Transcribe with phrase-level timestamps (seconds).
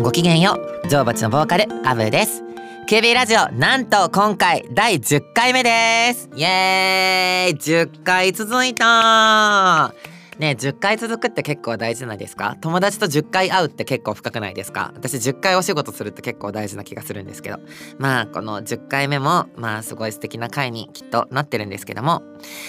[0.00, 0.88] んごきげんよう。
[0.88, 2.42] 成仏のボーカルアブです。
[2.88, 6.30] KB ラジオなんと今回第10回目です。
[6.34, 7.56] イエーイ。
[7.56, 9.92] 10回続いた。
[10.40, 12.56] ね10回続くって結構大事じゃないですか？
[12.60, 14.90] 友達と10回会うって結構深くないですか？
[14.96, 17.58] 私10回お仕事するって結構大事な気がするんですけど。
[17.98, 22.22] まあこの10回目もまあすごい素敵な回にきっとなってるんですけども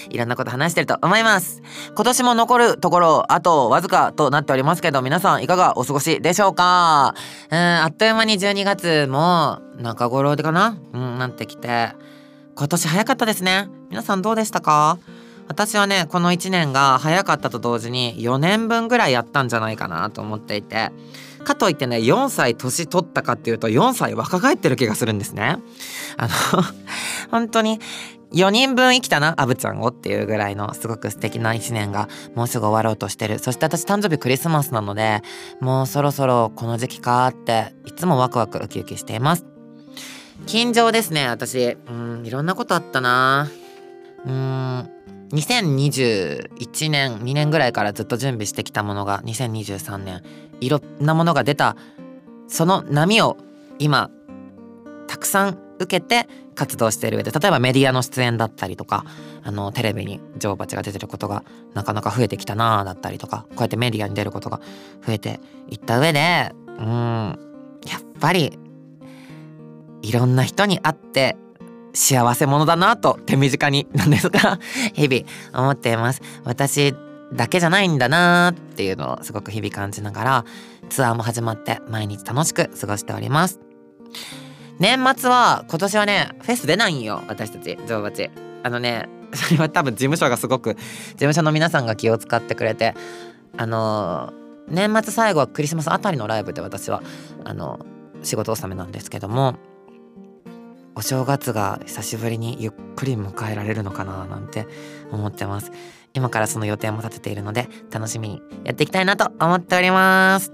[0.10, 1.62] いろんなこと話してると思います。
[1.96, 7.16] 今年も残るところあとわずかとなっておりますけど皆さんいかがお過ごしでしょうか？
[7.50, 10.78] うんあっという間に12月も中頃でかな？
[10.94, 11.94] うんなってきて。
[12.54, 13.70] 今年早かったですね。
[13.90, 15.00] 皆さんどうでしたか？
[15.52, 20.92] 私はねこの1年が早かったと同時に4年分ぐらいやったんじゃないかなと思っていて
[21.44, 25.58] かといってね4歳年取ったかっていうと4歳若返ってる気がするんですね。
[26.16, 26.30] あの
[27.32, 27.82] 本当に
[28.32, 33.40] 4人分生きたなアブちゃんをっていうぐらいのすごく素敵な1年がもうすぐ終わろうとしてる。
[33.40, 35.22] そして私誕生日クリスマスなので
[35.60, 39.46] もうそろそろこの時期かっていつもワクワクウキウキしています。
[40.46, 41.78] 近所ですね私。
[41.90, 43.50] うんいろんなことあったな。
[44.26, 44.90] うん。
[45.34, 50.24] 2021年2年ぐらいからずっと準備してきたものが2023年
[50.60, 51.76] いろんなものが出た。
[52.52, 53.38] その波を
[53.80, 54.12] 今
[55.08, 59.06] たくさん受けて活動している上で例えばメディアの出演だったりとか
[59.42, 61.44] あのテレビに女王蜂が出てることが
[61.74, 64.60] なかなか増えてきたなだったりとかこうやってメディアに出ることが
[65.06, 67.40] 増えていった上でうん
[67.88, 68.60] やっぱり
[70.02, 71.38] いろんな人に会って
[71.94, 74.60] 幸せ者だなと手短になんですが
[74.94, 76.22] 日々思っています。
[76.44, 76.94] 私
[77.34, 80.46] だけじゃないんだなっていうのをすごく日々感じながら
[80.90, 83.60] ツアーも始まって毎日楽しく過ごしております。
[84.80, 88.30] 年末は今年はねフェス出ないんよ私たち女王蜂。
[88.64, 92.96] あのね それは多分事務所がすごく事務所の皆さんが気を使ってくれて
[93.58, 94.34] あの
[94.68, 97.02] 年末最後はクリスマスあたりのライブで私は
[97.44, 97.80] あの
[98.24, 99.56] 仕事納めなんですけども
[100.96, 104.68] お正月が久しぶりにゆっくり迎えられるのかななんて
[105.12, 105.72] 思ってます。
[106.14, 110.52] 今からその予定も立てているので楽しみにやっていきたいなと思っております。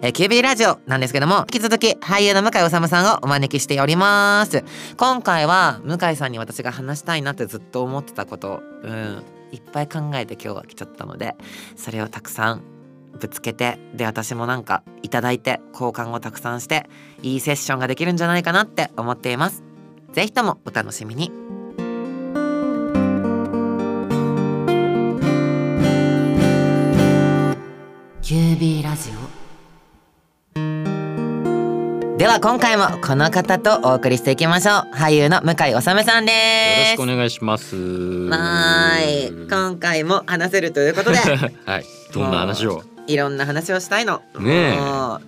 [0.00, 4.64] えー、キュービーラジオなんですけども引き続き俳優の向井治さんをお招きしております。
[4.96, 11.34] 今回は向井さんに私が話したいなってずっと思ってたことうんいっぱい考えて今日は来ちゃったので
[11.74, 12.62] それをたくさん
[13.18, 16.88] ぶつけてで私もなんかいただいて交換をたくさんして
[17.22, 19.67] いいセッションができるんじゃないかなって思っています。
[20.12, 21.30] ぜひともお楽しみに。
[28.22, 29.38] キュービーラジオ。
[32.18, 34.90] では今回もこの方とお送りしていきましょう。
[34.94, 36.08] 俳優の向井治さんです。
[36.08, 37.76] よろしくお願いします。
[37.76, 39.30] はい。
[39.48, 41.18] 今回も話せるということで。
[41.64, 41.84] はい。
[42.12, 42.82] どんな話を？
[43.08, 44.20] いろんな話をしたいの。
[44.38, 44.78] ね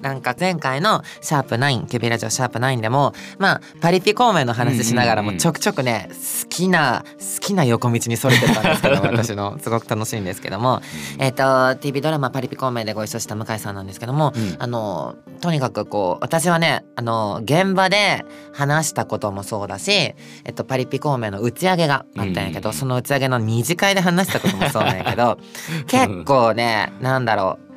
[0.02, 9.58] なんか前回の「シャープナインキュビラジオシャープナインでもまあパリピ孔明の話しながらもちょくちょくね好きな好きな横道にそれてたんですけど 私の。
[9.60, 10.82] すごく楽しいんですけども。
[11.18, 20.14] えっ、ー、と TV ドラマ「パリピ孔明」でご一緒した向井さんなんですけども、うん、あのとにかくこう私はねあの現場で話したこともそうだし、え
[20.50, 25.38] っと、パリピ孔明の打ち上げがあったんやけど、その打ち上げの二次会で話したこともそうなんやけど
[25.86, 27.69] 結構ねなんだろう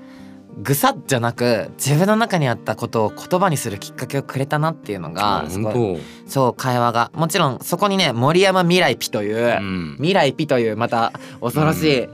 [0.61, 7.11] ぐさじゃなく自分の中にあったことを言葉にするきっかけをくれたなっていうのがすごいそう会話が。
[7.13, 12.13] もちろんそこにね森山未来ピという、うん、未来ピというまた恐ろしい、うん、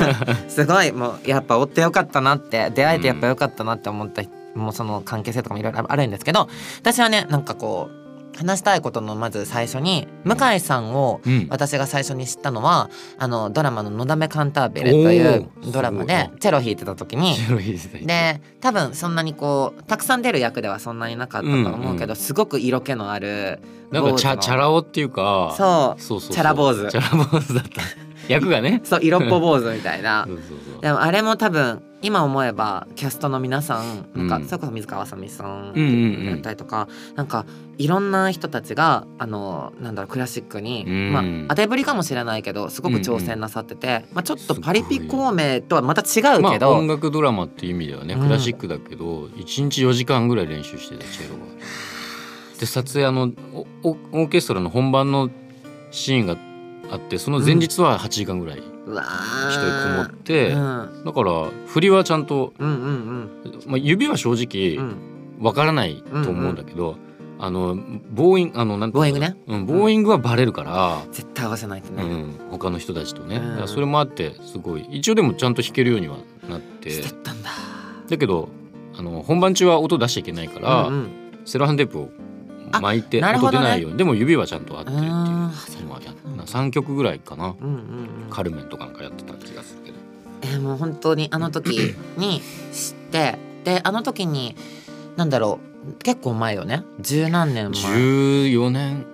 [0.48, 4.22] すごいもうやっぱ追ってよかったなって出会えてやっぱよかったなって思った、
[4.54, 6.48] もうその関係性とかもいろいろあるんですけど
[6.80, 7.99] 私はねなんかこう
[8.40, 11.20] 話したいことのまず最初に向井さんを
[11.50, 17.36] 私が最初に知ったのは、あのドラマの「のだめカンターベル」というドラマでチェロ弾いてた時に。
[18.06, 23.60] で多分そんなにこうたくさん出る役ではそんなになかったと思うけど、すごく色気のある
[23.90, 26.30] なんかチャチャラ男っていうかそうそうそう。
[26.32, 26.88] チャラ坊主。
[26.90, 27.82] チャラ坊主だった
[28.30, 28.80] 役がね。
[28.84, 30.26] そう色っぽ坊主みたいな。
[30.80, 37.44] でもあれも多分今思えばキャストの皆さんなんか、うん、それこそ水川あさみさんだったりとか、うんうん、なんか
[37.76, 51.44] いろんな人たちがあのなんだろうクラシックに、うん、まあ当てぶりかもしれないけどすごく挑戦なさってて、うんうん、まあ、ちょっとパリピ孔明とはまた違うけど、まあ、音楽ドラマっていう意味ではねクラシックだけど、うん、1日4時間ぐらい練習してたチェロが。
[52.58, 53.32] で撮影あの
[53.82, 55.30] オーケストラの本番の
[55.90, 56.36] シーンが
[56.90, 58.58] あってその前日は8時間ぐらい。
[58.58, 64.78] 一人こもって、うん、だから振りはちゃんと、まあ、指は正直
[65.40, 66.96] わからないと思うんだけど、
[67.38, 67.76] あの
[68.10, 69.36] ボーインあのなんボーイングね。
[69.46, 74.86] うん、ボーイングはバレるから、絶対合わせないとね、うん他の人たちとね、それもあってすごい。
[74.90, 76.16] 一応でもちゃんと弾けるようには
[76.48, 76.90] なって。
[76.90, 77.50] してったんだ。
[78.08, 78.48] だけど
[78.98, 80.90] あの本番中は音出しちゃいけないから、
[81.44, 82.10] セロハンテープを
[82.70, 87.72] 巻いて音出ないように、でも指はちゃんと合ってるっていううんのはやな3曲ぐらいかな、うんうん
[88.26, 88.30] うん。
[88.30, 89.98] カルメンとかなんかやってた気がするけど。
[90.42, 92.40] えーもう本当にあの時 に
[92.72, 94.56] 知ってであの時に
[95.16, 96.82] なんだろう結構前よね。
[97.00, 97.80] 十何年前。
[97.82, 99.06] 14年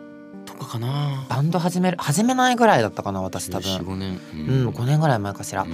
[0.44, 1.25] とかかな。
[1.29, 3.76] バンド始める始めないぐらいだったかな私多分。
[3.76, 4.20] 45年。
[4.35, 5.73] ううん、5年ぐらい前かしら、うん。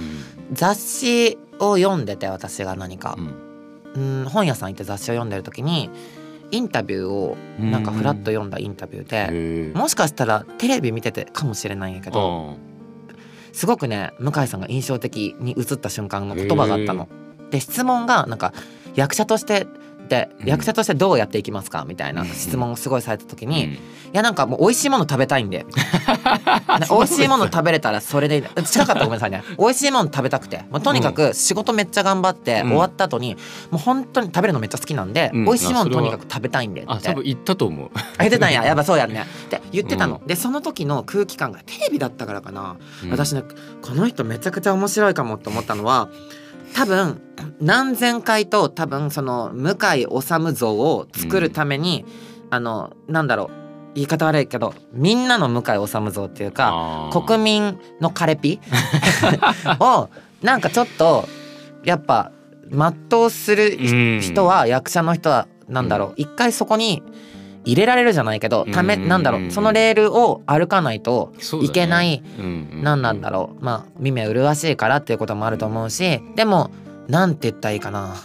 [0.53, 3.17] 雑誌を読んでて私が何か。
[3.17, 4.21] う、ん。
[4.21, 5.89] うん、本屋さん行って雑誌を読んでる時に
[6.53, 12.57] インタビューをなんかフラッと読んだインタビューで、もしかしたらテレビ見ててかもしれないんやけど
[13.53, 17.09] すごくね向井さんが印象的に映った瞬間の言葉があったの。
[17.49, 18.53] で質問がなんか
[18.95, 19.67] 役者として
[20.13, 20.47] でうん。
[20.47, 21.85] 役者としてどうやっていきますか？
[21.87, 22.27] みたいなうん。
[22.27, 23.71] 質問をすごいされた時に、うん。
[23.71, 23.77] い
[24.13, 25.65] やなんかもう美味しいもの食べたいんで。
[25.65, 25.73] ね
[26.89, 29.43] 美味しいもの食べれたらそれで近かったらごめんなさいね。
[29.57, 30.63] 美味しいもの食べたくて。
[30.69, 32.67] もうとにかく仕事めっちゃ頑張ってうん。
[32.69, 33.35] 終わった後に
[33.71, 35.45] もう本当に食べるのめっちゃ好きなんで、うん。
[35.45, 36.91] 美味しいものとにかく食べたいんでって。
[36.91, 37.89] あ多分言ったと思う。
[37.95, 38.63] あ言ってたんや。
[38.65, 39.25] やっぱそうやんね。
[39.45, 43.11] って言ってたの、でその時の空気感がテレビだったからかな、うん。
[43.11, 43.43] 私ね
[43.81, 46.09] この人めちゃくちゃ面白いかもって思ったのは
[46.73, 47.21] 多分
[47.61, 52.05] 何千回と多分その向井治像を作るために、
[52.49, 53.49] あのなんだろう
[53.95, 58.59] 言い方悪いけどみんなの向井治像っていうか国民のカレピ？
[59.79, 60.09] を
[60.41, 61.27] なんかちょっと
[61.83, 62.31] やっぱ
[62.69, 64.19] 全うするうん。
[64.21, 67.03] 人は役者の人はなんだろう一回そこに
[67.65, 69.07] 入れられるじゃないけどためうん。
[69.07, 73.63] なんだろうそのレールを歩かないといけないうんうん何なんだろう。
[73.63, 76.71] まあ耳麗しいからっていうこともあると思うしでも
[77.07, 78.15] なんて言ったらいいかな。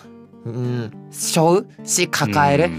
[0.44, 1.86] うん背負う？
[1.86, 2.70] し抱える？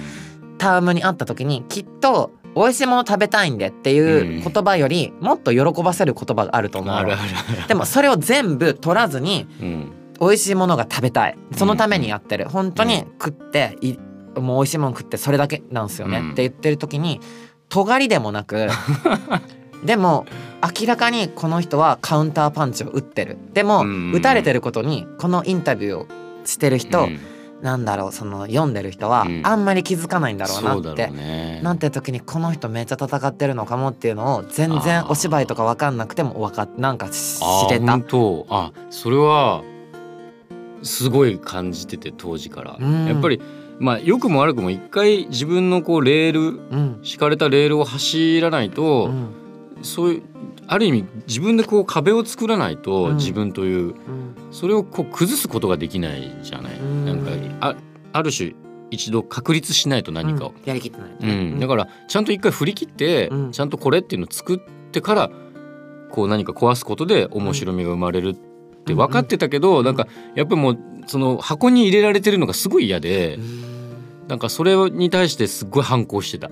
[0.58, 7.02] タームにあった時にきっと美味しいもの食べたいんでっていう言葉よりもっと喜ばせる言葉があると思うの。
[7.04, 9.92] うんでもそれを全部取らずにうん。
[10.22, 11.38] 美味しいものが食べたい。
[11.56, 12.50] そのためにやってる。
[12.50, 13.96] 本当に食ってい
[14.42, 16.32] もう美味しいもの食ってそれだけなんですよね、うん。
[16.32, 17.20] って言ってる時に
[17.70, 18.68] 尖りでもなく
[19.84, 20.26] でも
[20.80, 23.38] 明らかにこの人はカウンターパンチを打ってる。
[23.54, 24.12] でもうん。
[24.12, 26.08] 打たれてることにこのインタビューを
[26.46, 27.20] してる人、うん。
[27.62, 29.42] なんだろうその読んでる人はうん。
[29.44, 31.62] あんまり気づかないんだろうなって、そうだろうね。
[31.64, 37.94] なんて時にこの人めっちゃ戦ってるのかもっていうのを全然お芝居とか分かんなくても分かっなんか知れた。
[37.94, 39.64] あそれは
[40.82, 43.06] すごい感じてて当時から、うん。
[43.08, 43.42] やっぱり
[43.80, 47.00] まあ良くも悪くも一回自分のこうレールうん。
[47.02, 49.30] 敷かれたレールを走らないと、うん。
[49.82, 50.24] そういう
[50.68, 53.16] ある意味自分でこう壁を作らないと、うん。
[53.16, 53.96] 自分といううん。
[54.52, 57.06] それをこう崩すことができないじゃない、うん。
[57.06, 57.32] なんか
[57.62, 57.76] あ
[58.12, 58.54] ある種
[58.92, 61.60] 一度確立しないと何かを、うんやりきってない、うん。
[61.60, 63.52] だからちゃんと一回振り切って、うん。
[63.52, 64.60] ちゃんとこれっていうのを作っ
[64.92, 65.32] てから
[66.12, 68.36] こう何か壊すことで面白みが生まれるっ
[68.84, 73.69] て分かってたけど、なんかやっぱりもうその箱に入れられてるのがすごい嫌で、うん
[74.30, 76.50] なんかそれに対してすっごい反抗してた。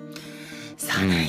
[0.77, 1.25] そうなんや。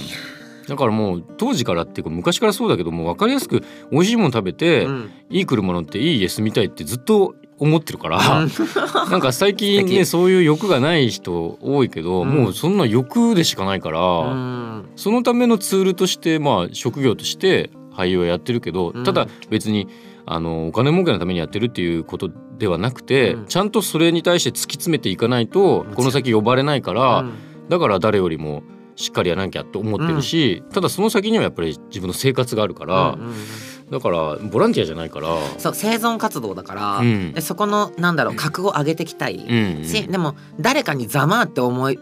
[0.67, 5.11] だからもう当時からっていうか昔からそうだけどもう分かりやすく美味しいもの食べて、うん。
[5.31, 8.51] いい車乗っていい家住みたいってずっと思ってるから、うん。
[9.11, 12.29] なんか最近ねそういう欲がない人多いけど、うん。
[12.31, 14.85] もうそんな欲でしかないから、うん。
[14.97, 19.05] そのためのツールとしてまあ職業として俳優はやってるけど、うん。
[19.05, 19.87] ただ別に
[20.25, 23.47] あのお金儲けのためにやってるっていうことではなくて、うん。
[23.47, 27.33] ちゃんとそれに対して突き詰めていかないとこの先呼ばれないから、うん。
[27.69, 28.63] だから誰よりも
[28.97, 33.35] しっかりやらなきゃと思ってるし、ただその先にはやっぱり自分の生活があるから、うんうんうん。
[33.91, 35.29] だからボランティアじゃないから。
[35.59, 37.33] そう生存活動だから、うん。
[37.33, 41.99] でそこのなんだろう格を上げていきたい、うんしでも誰かにざまあって思い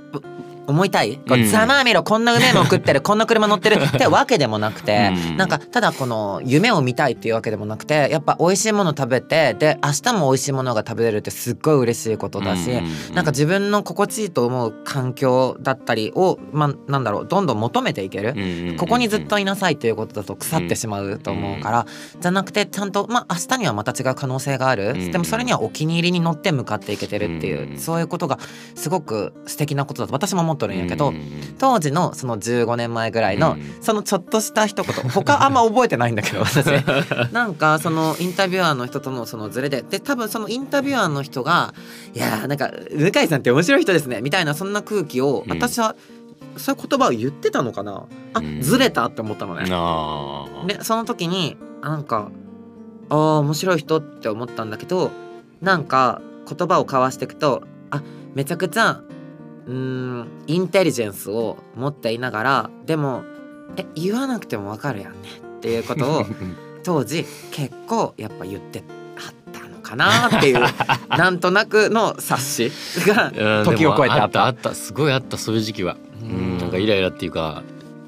[0.67, 3.77] 思いたい、こううんざまあ見ろこんな夢も食ってる こんな車乗ってる。
[3.77, 5.37] ってわけでもなくて、うん。
[5.37, 21.87] なんかただこの夢を見たいっていうわけでもなくてやっぱ美味しいもの食べてで明日も美味しいものが食べれるってすっごい嬉しいことだし、うんなんか自分の心地いいと思う環境だったりを、まあ、なんだろうどんどん求めていける、うんここにずっといなさいということだと腐ってしまうと思うから、
[22.21, 28.39] じゃなくてちゃんとまあ明日にはまた違う可能性がある、うんでもそれにはお気に入りに乗って向かっていけてるっていう、うんそういうことが
[28.75, 33.77] すごく素敵なことだと私も思っとるんやけど、うん当時のその15年前ぐらいの、うん。
[33.81, 36.67] そのちょっとした一言他あんま覚えてないんだけど 私。
[37.33, 39.83] なんかそのインタビュアーの人とのそのズレで。
[39.83, 41.73] で多分そのインタビュアーの人が
[42.15, 45.53] 「いやーなんか向井さんって面白い人ですね」みたいなそんな空気をうん。
[45.53, 45.97] 私は、
[46.59, 48.05] そういう言葉を言ってたのかな？
[48.35, 48.61] あ、うん。
[48.61, 49.63] ずれたって思ったのね。
[50.67, 52.29] でその時になんか
[53.09, 55.11] あー面白い人って思ったんだけど
[55.63, 58.03] なんか言葉を交わしていくとあ
[58.35, 59.01] めちゃくちゃ
[59.67, 60.29] うーん。
[60.47, 63.23] インテリジェンスを持っていながらでも
[63.77, 65.19] え言わなくてもわかるやんね。
[65.59, 66.25] っていうことを
[66.85, 68.85] 当時結構やっぱ言って
[69.17, 70.61] あったのかなっていう
[71.11, 72.71] なんとなくの察し
[73.07, 74.41] がうん時を超えてあった。
[74.41, 74.75] たあった。
[74.75, 76.57] すごいあったそういう時期は、ううん。
[76.57, 77.63] ん、なんかイライラっていうか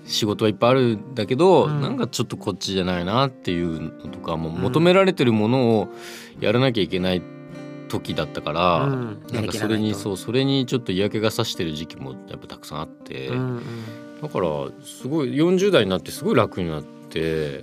[0.04, 1.80] 仕事はいっぱいあるんだけど、うん。
[1.82, 5.88] なんかちょっとこっちじゃないなっていうのとかもう求められてるものを
[6.40, 7.22] やらなきゃいけない
[7.88, 9.23] 時だったから、うん。
[9.33, 13.62] なんかそれにう、そうそれにちょっと嫌気がさしてる時期もやっぱたくさんあって、んうん、
[14.23, 14.49] だから
[14.85, 17.62] すごい40代になってすごい楽になって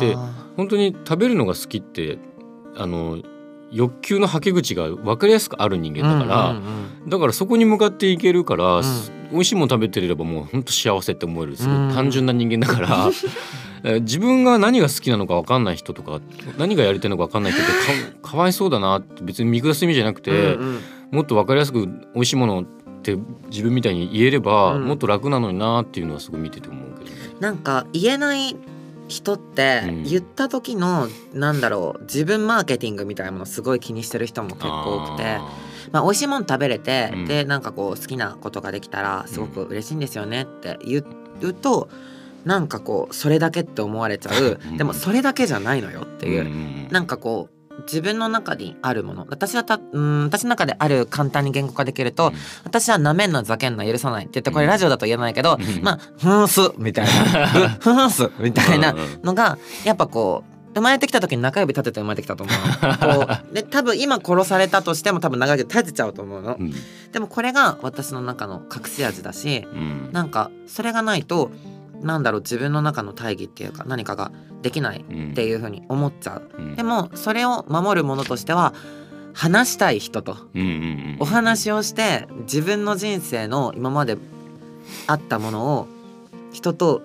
[0.00, 0.14] で
[0.56, 2.18] 本当に食べるのが好きって
[2.76, 3.22] あの
[3.70, 8.84] 欲求のはけ口が分かりやすくある人間だから、うんうんだからそこに向かっていけるから、ん。
[8.84, 11.90] す美味しいもの食べてればもう本当幸せって思えるすごうん。
[11.90, 13.10] い単純な人間だから、
[13.84, 16.20] え自分が何が好きなのか分かんない人とか
[16.58, 17.72] 何がやりたいのか分かんない人って
[18.22, 20.80] かかわいそうだなって別に見下す意味じゃなくて、うんうん。
[21.12, 22.64] もっと分かりやすく美味しいものっ
[23.02, 23.16] て
[23.48, 24.84] 自分みたいに言えれば、うん。
[24.86, 27.16] もっと楽なのになっていうのはすごい見てて思うけどね。
[27.38, 28.56] なんか言えない
[29.08, 30.02] 人ってうん。
[30.04, 35.48] 言った時の、なんだろう自分マーケティングみたいなものすごい気にしてる人も結構多くてあ
[35.92, 37.24] まあ、美味しいもの食べれて、うん。
[37.26, 41.04] でなんかこう好きなことができたらすごく嬉しいんですよねって言
[41.40, 41.88] うと
[42.44, 44.58] なんかこうそれだけって思われちゃう。
[44.70, 44.76] うん。
[44.76, 46.88] でもそれだけじゃないのよってーいう、ん。
[46.90, 49.26] なんかこう自分の中にあるもの。
[49.28, 52.32] 私はたうん私の中である簡単に言語化できると、
[52.64, 55.82] 私はなめんなざけんな許さないって言ってこれラジオだと言えないけど、うん。
[55.82, 57.48] まあふんすみたいな。
[57.80, 58.98] ふふんすみたいなうん。
[58.98, 63.26] うんのがやっぱこう生まれてきた時に中指立てて生まれてきたと思うの。
[63.26, 66.56] こうで多分今殺されたとしても多分中指立てちゃうと思うの。
[66.56, 66.72] うん。
[67.12, 70.10] でもこれが私の中の隠し味だしうん。
[70.12, 71.50] なんかそれがないと
[72.06, 74.30] なんだろう自分の中の大義っていうか何かが
[74.62, 76.50] できないうんっていう風に思っちゃう。
[76.58, 76.76] うん。
[76.76, 78.74] でもそれを守るものとしては
[79.34, 84.16] 話したい人とうんうんうんお話をして自分の人生の今まで
[85.06, 85.88] あったものを
[86.52, 87.02] 人と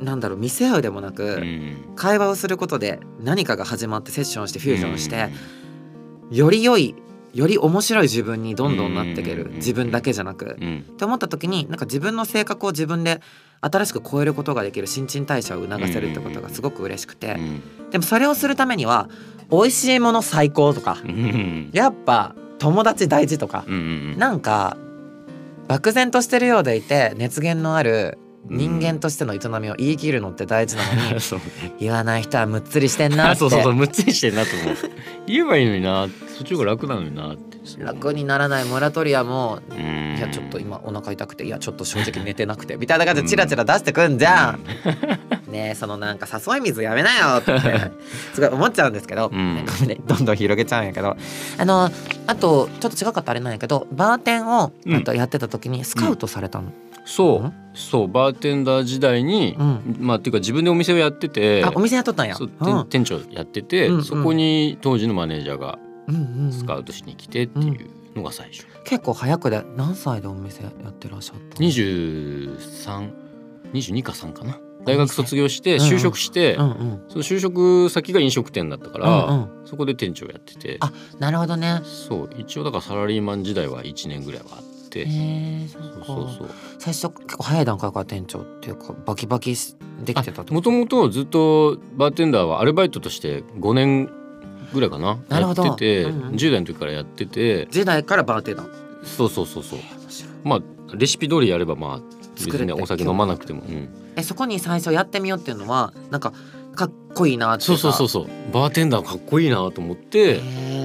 [0.00, 5.30] なんだろう見せ合うでもなく、うん会話をすることで何かが始まってセッションしてフュージョンして、
[6.32, 6.96] より良い
[7.34, 9.44] より面白い自分にどんどんなっていける。
[9.46, 10.56] うん自分だけじゃなく。
[10.56, 13.20] って思った時になんか自分の性格を自分で
[13.60, 17.34] 新しく超えることができる新陳代謝を促せるってことがすごく嬉しくて。
[17.34, 17.90] うん。
[17.90, 19.08] でもそれをするためには
[19.50, 20.98] 美味しいもの最高とか。
[21.04, 23.64] うんやっぱ友達大事とか。
[24.16, 24.76] なんか
[25.66, 31.20] 漠然としてるようでいて熱源のある人間としての営みを言い切るのって大事なのに
[31.80, 33.36] 言わない人はむっつりしてんなって。
[33.40, 34.76] そうそうそうむっつりしてんなと思う。
[35.26, 37.54] 言えばいいのになそっちが楽なのになって。
[37.78, 40.16] 楽にならないモラトリアもうん。
[40.18, 44.60] いやちょっと今お腹痛くていやちょっと正直寝てなくてみたいな感じでチラチラ出してくんじゃん、
[45.50, 47.58] ねえそのなんか誘い水やめなよって
[48.34, 49.64] すごい思っちゃうんですけど、うん。
[50.06, 51.16] どんどん広げちゃうんやけど。
[51.58, 51.90] あの
[52.26, 54.72] あとちょっと違かったらあれなんやけどバーテンを
[55.14, 56.72] やってた時にスカウトされたの、
[57.04, 57.52] そう。
[57.76, 59.96] そうバーテンダー時代に、うん。
[60.00, 61.64] まあっていうか自分でお店をやってて。
[61.64, 62.34] あお店やっとったんや。
[62.36, 62.66] そううん。
[62.66, 64.04] 店店長やってて、うんうん。
[64.04, 66.52] そこに当時のマネージャーがうんうんうん。
[66.52, 71.68] スカウトしに来てっていうのが最初、結構早くで何歳でお店やってらっしゃったの
[73.72, 74.58] ？2322か3かな。
[74.84, 80.76] 大学卒業して就職して、うんうんその就職先が飲食店だったから、うんそこで店長やってて。
[80.80, 81.80] あなるほどね。
[81.84, 86.50] そう一応だからサラリーマン時代は1年ぐらいはあって、へえそそうそうそう。
[86.78, 90.70] 最初結構早い段階から店長っていうかバキバキしできてたもと？
[90.70, 94.10] もとずっとバーテンダーはアルバイトとして5年
[94.72, 95.18] ぐらいかな？
[95.28, 95.64] なるほど。
[95.64, 96.34] やってて、うんうん。
[96.34, 97.68] 10代の時からやってて。
[97.70, 99.04] 時代からバーテンダー。
[99.04, 99.78] そうそうそうそう。
[100.44, 100.60] まあ
[100.96, 102.00] レシピ通りやればまあ
[102.36, 106.32] 別にねお酒飲まなくても、うん、えそこに最初やってみようっていうのはなんか
[106.74, 108.26] かっこいいなってそうそうそううそう。
[108.52, 110.40] バーテンダーかっこいいなと思って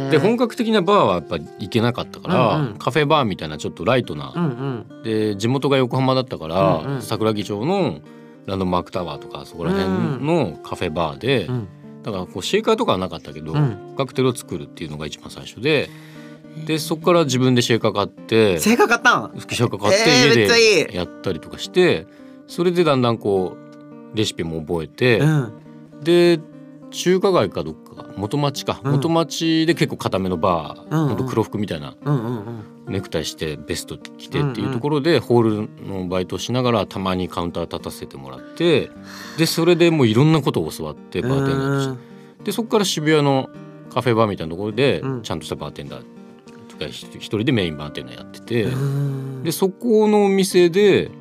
[0.09, 2.77] で本格的なバーはやっぱ行けなかったから、うんうん。
[2.77, 5.03] カフェバーみたいなちょっとライトな、うんうん。
[5.03, 7.01] で地元が横浜だったから、うんうん。
[7.01, 7.99] 桜木町の
[8.45, 11.67] ランドマークタワーとかそこら辺のカフェバーで、うん。
[12.03, 13.95] だからこうシェイカーとかはなかったけど、うん。
[13.97, 15.89] カクテルを作るっていうのが一番最初で
[16.65, 19.31] でそこから自分でシェイカー買ってシ正確かったん？
[19.31, 22.07] ェイカー買ってえー家でやったりとかして
[22.47, 23.55] それでだんだんこ
[24.13, 25.53] うレシピも覚えて、うん。
[26.03, 26.39] で
[26.91, 28.91] 中華街かどっか元町か、うん。
[28.93, 31.07] 元町で結構固めのバー、うんうん。
[31.09, 31.95] ほんと黒服みたいな。
[32.03, 32.63] うんうんうん。
[32.87, 38.89] ネクタイしてベスト着てっていうところでホールのバイトをしながらたまにカウンター立たせてもらって
[39.37, 41.97] でそれでもういろんなことを教わってバーテンダーとし
[42.39, 42.43] て。
[42.45, 43.49] でそこから渋谷の
[43.93, 45.21] カフェバーみたいなところでうん。
[45.21, 46.03] ちゃんとしたバーテンダー
[46.67, 48.63] とか一人でメインバーテンダーやってて。
[48.63, 49.43] うん。
[49.43, 51.11] でそこのお店で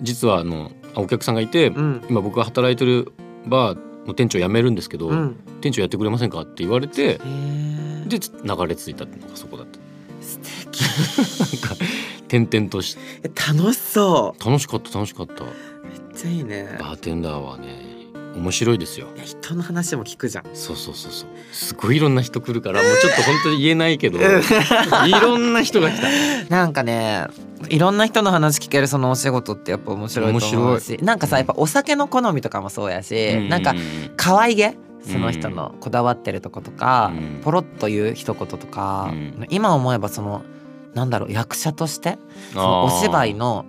[0.00, 2.04] 実はあのあお客さんがいてうん。
[2.08, 3.12] 今僕が働いてる
[3.46, 6.40] バーの店長辞めるんですけどうん店長やってくれませんか？
[6.40, 7.18] って言われて
[8.06, 9.78] で流れ着いたっていうのがそこだった。
[10.20, 10.80] 素敵。
[10.80, 11.84] なんか
[12.28, 15.44] 転々としえ楽しそ楽しかった楽しかった。
[15.44, 15.54] うめっ
[16.14, 16.76] ちゃいいね。
[16.78, 17.93] バーテンダーはね
[18.36, 19.08] 面白いですよ。
[19.24, 20.44] 人の話も聞くじゃん。
[20.54, 21.28] そうそうそうそう。
[21.52, 26.08] すごいいろんな人来るからもうちょっと本当に言えないけどいろんな人が来た。
[26.54, 27.26] なんかね
[27.68, 30.98] いろんな人の話聞けるそのお仕事ってやっぱ面白いと思うし。
[31.02, 33.74] なんかさやっぱお酒の好みとかもそうやし、なんか
[34.16, 34.76] 可愛げ
[35.10, 37.40] その人のこだわってるとことか、うん。
[37.42, 39.46] ポロッと言う一言とか、うん。
[39.50, 40.42] 今思えばその
[40.94, 42.18] なんだろう役者として
[42.52, 43.66] そのお芝居の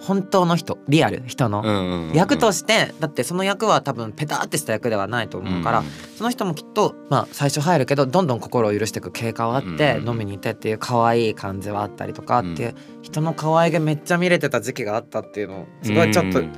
[0.00, 5.82] 本当の人リアル人の、役としてだってその役は多分ペタってした役ではないと思うから、
[6.16, 16.52] その人もきっとまあ最初入るけどどんどん心を許していく経過はあって、うん飲みに行ってっていう可愛い感じはあったりとかっていう、人の可愛げめっちゃ見れてた時期があったっていうのすごいちょっとうん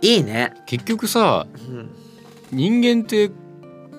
[0.00, 0.54] いいね。
[0.66, 1.90] 結局さうん。
[2.52, 3.30] 人間って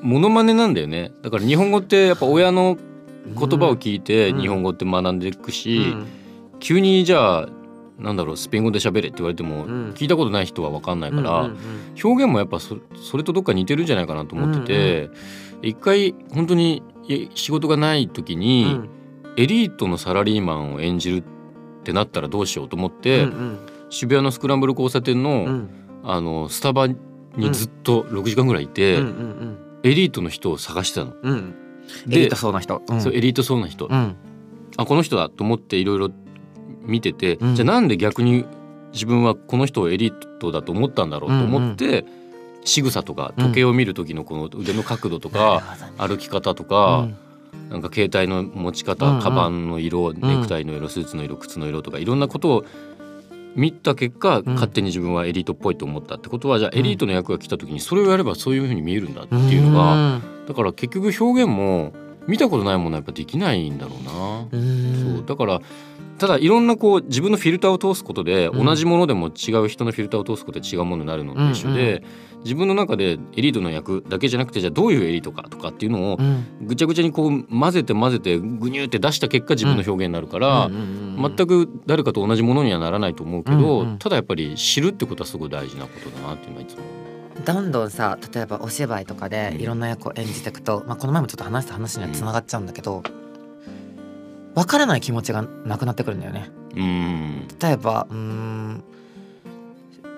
[0.01, 1.11] モノマネなんだよね。
[1.21, 2.77] だから日本語ってやっぱ親の
[3.37, 4.41] 言葉を聞いてうん。
[4.41, 6.07] 日本語って学んでいくうし、ん。
[6.59, 7.49] 急にじゃあ
[7.99, 9.91] なんだろうスペイン語で喋れって言われてもうん。
[9.91, 11.49] 聞いたことない人は分かんないから、
[12.03, 15.09] 表現もやっぱそそれとどっか似てるんじゃないかなと思ってて、
[15.61, 16.83] 一回本当に
[17.35, 18.89] 仕事がない時うんに、うん。
[19.37, 21.23] エリートのサラリーマンを演じるっ
[21.83, 23.59] てなったらどうしようと思って、うん
[23.91, 25.69] 渋谷のスクランブル交差点の,、うん。
[26.03, 26.95] あのスタバに
[27.51, 28.99] ずっと6時間ぐらいいて、
[29.83, 31.13] エリートの人を探してたの。
[32.07, 32.81] エでリートそうな人。
[32.87, 33.01] うん。
[33.01, 34.15] そうエリートそうな人、うん。
[34.77, 36.11] あこの人だと思っていろいろ
[36.89, 37.55] 見てて、うん。
[37.55, 38.45] じゃあなんで逆に
[38.91, 42.05] 自分はこの人をエリートだと思ったんだろうと思って、
[42.65, 45.63] 仕草とか時計を見る時のこの腕の角度とか、
[45.97, 47.07] 歩き方とか、
[47.69, 49.21] なんか携帯の持ち方、うんうん。
[49.21, 52.65] カバンの色ネクタイの色スーツの色靴の色とかいろんなことを
[53.55, 61.93] 見た結果、勝手に自分はエリートっぽいと思ったってことはじゃあエリートの役が来た時にそれをやればそういうふうに見えるんだっていうのが、だから結局表現も
[62.27, 64.47] 見たことないものはやっぱできないんだろうな。
[64.51, 65.15] うん。
[65.17, 65.25] そう。
[65.25, 65.61] だから
[66.19, 68.65] ただいろんなこう自分のフィルターを通すことで、うん。
[68.65, 72.03] 同じものでも違う人のフィルターを通すことで違うものになるのと一緒で、
[72.43, 76.67] 自分の中でエリートの役だけじゃなくてじゃあどういうエリートかとかっていうのをうん。
[76.67, 89.61] ぐちゃぐちゃにこう混ぜて混ぜてぐにゅーって出した結果自分の表現になるから、うんうんうん全く誰かと同じものにはならないと思うけど、うんうんただやっぱり知るってことはすごい大事なことだなっていうのはいつも思どんどんさ例えばお芝居とかでうん。
[89.61, 93.03] いろんな役を演じていくと、まあ、この前もちょっと話した話にはつながっちゃうんだけど、
[94.59, 96.49] 分からない気持ちがなくなってくるんだよね。
[96.75, 96.79] う。
[96.79, 97.47] うん。
[97.61, 98.83] 例えばうーん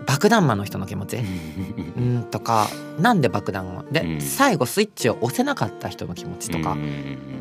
[0.08, 1.18] 爆弾魔の人の気持ち？
[1.18, 1.22] う
[2.02, 2.24] ん。
[2.32, 2.68] とか
[3.00, 3.84] なんで爆弾を？
[3.92, 4.22] で、うん。
[4.22, 6.76] 最後スイッチを押せなかった人の気持ちとか、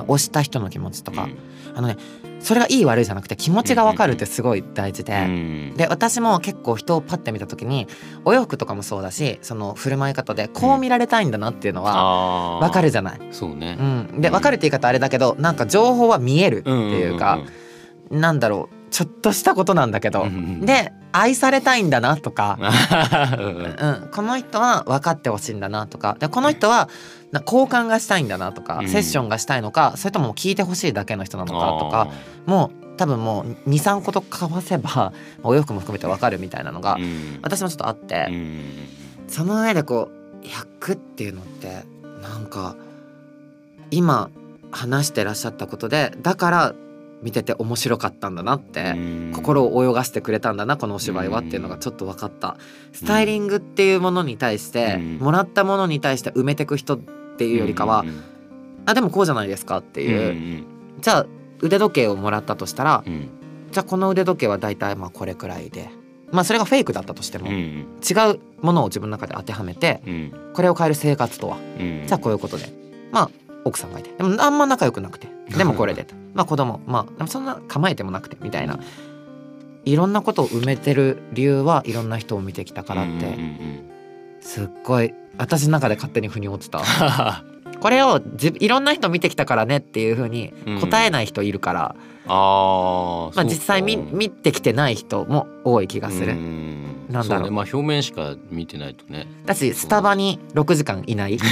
[0.09, 1.29] 押した人の気持ちとか、
[1.75, 1.97] あのね
[2.41, 5.73] それがいい悪いじゃなくて気持ちが分かるってすごい大事で。
[5.77, 7.87] で私も結構人をパッて見た時に
[8.25, 13.21] お洋服とかもそうだしその振る舞い方でこう見られたいんだなっていうのはわ分かるじゃない。
[13.31, 13.77] そうね。
[13.79, 13.83] う。
[14.17, 17.41] ん、で分かるって言い方あれだけどなんか情報は見えるっていうか
[18.11, 22.57] なんだろうちょっとしたことなんだけどうんうんで愛されたいんだなとか、
[23.37, 26.17] うんうん、この人は分かってほしいんだなとか。
[26.21, 26.89] でこの人は
[27.33, 28.89] な交換がしたいんだなとか、うん。
[28.89, 32.09] セッションがしたいのかそれとも聞いてほしいだけの人なのかとか
[32.47, 37.41] もう多分もう23個と交わせば お洋服も含めて分かるみたいなのが、うん。
[37.43, 38.27] 私もちょっとあって。
[38.29, 38.61] うん。
[39.27, 41.85] その上でこう役っていうのって
[42.23, 42.77] なんか
[43.91, 44.31] 今
[44.71, 46.75] 話してらっしゃったことでだから
[47.23, 49.33] 見てて面白かったんだなって、うん。
[49.35, 52.57] 心を泳がせてくれたんだなこのお芝居はっていうのがちょっと分かった。
[52.93, 55.19] スタイリングっていうものに対して、うん。
[55.19, 56.99] もらったものに対して埋めてく人っ
[57.37, 58.25] ていうよりかは、うん
[58.87, 60.67] あでもこうじゃないですかっていう、ん
[61.01, 61.27] じゃあ
[61.61, 63.29] 腕時計をもらったとしたら、うん。
[63.71, 65.91] じゃあこの腕時計は大体まあこれくらいで。
[66.33, 67.99] まあそれがフェイクだったとしても、うん。
[68.09, 70.53] 違うものを自分の中で当てはめてうん。
[70.55, 71.57] これを変える生活とは。
[71.57, 72.05] うん。
[72.07, 72.73] じゃあこういうことで。
[73.13, 73.31] まあ
[73.65, 74.11] 奥さんがいて。
[74.17, 75.29] でもあんま仲良くなくて。
[75.57, 76.81] でもこれでまあ子供。
[76.87, 78.37] まあそんな構えてもなくて。
[78.43, 78.79] みたいな。
[79.85, 83.91] いろんなことを埋めてる理由はいろんな人を見てきたからっうんうんてうん。
[84.41, 86.81] すっごい私の中で勝手に腑に落ちた。
[86.85, 87.45] あ
[87.81, 91.95] これをじいろんな人見てきたからねっていう風に答えない人いるから、
[92.27, 96.35] あまあ、実際見見てきてない人も多い気がする。
[97.09, 97.45] ななんだろう。
[97.45, 97.51] ね。
[97.51, 99.27] まあ表面しか見てないとね。
[99.47, 101.39] だしスタバに6時間いない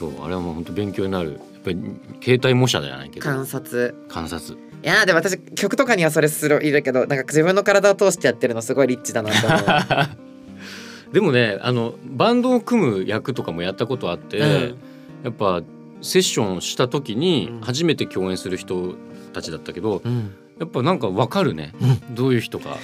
[0.00, 1.32] そうあれはもう本当勉強になる。
[1.32, 1.76] やっぱり
[2.22, 3.26] 携帯模写じゃないけど。
[3.26, 3.94] 観察。
[4.08, 4.58] 観察。
[4.82, 11.12] いやーでも私曲とかにはそれするいるけどなんか自分の体を通してやってるのすごいリッチだなと思う。
[11.12, 14.74] でもねあのバンドを組む役とかもやったことあって、うん。
[15.22, 15.60] やっぱ
[16.00, 17.60] セッションした時にうん。
[17.60, 18.94] 初めて共演する人
[19.34, 20.30] たちだったけど、うん。
[20.58, 22.78] やっぱなんかわかるね、うどういう人か。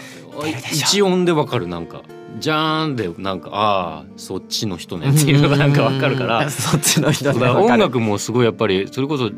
[0.71, 2.03] 一音でわかるなんか
[2.39, 9.31] じゃーんでなんかああそっちの人ね っていうのがなんかわかるからうんそっちの人ね音楽もすごいやっぱりそれこそ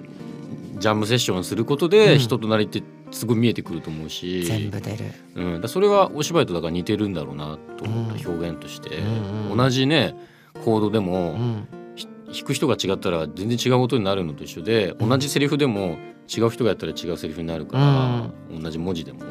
[0.79, 2.19] ジャムセッションすることでうん。
[2.19, 5.05] 人となりってすごい見えてくると思うし全部出る。
[5.35, 10.15] うん、だそれはお芝居とだから似てるんだろうなと思った表現として、うんうん同じね
[10.65, 11.39] コードでも、
[12.27, 15.09] 弾く人が違ったら全然違うことになるのと一緒で、うん。
[15.09, 19.21] 同じセリフでも違う人がやったら違うセリフになるから、同じ文字でも。
[19.21, 19.29] 面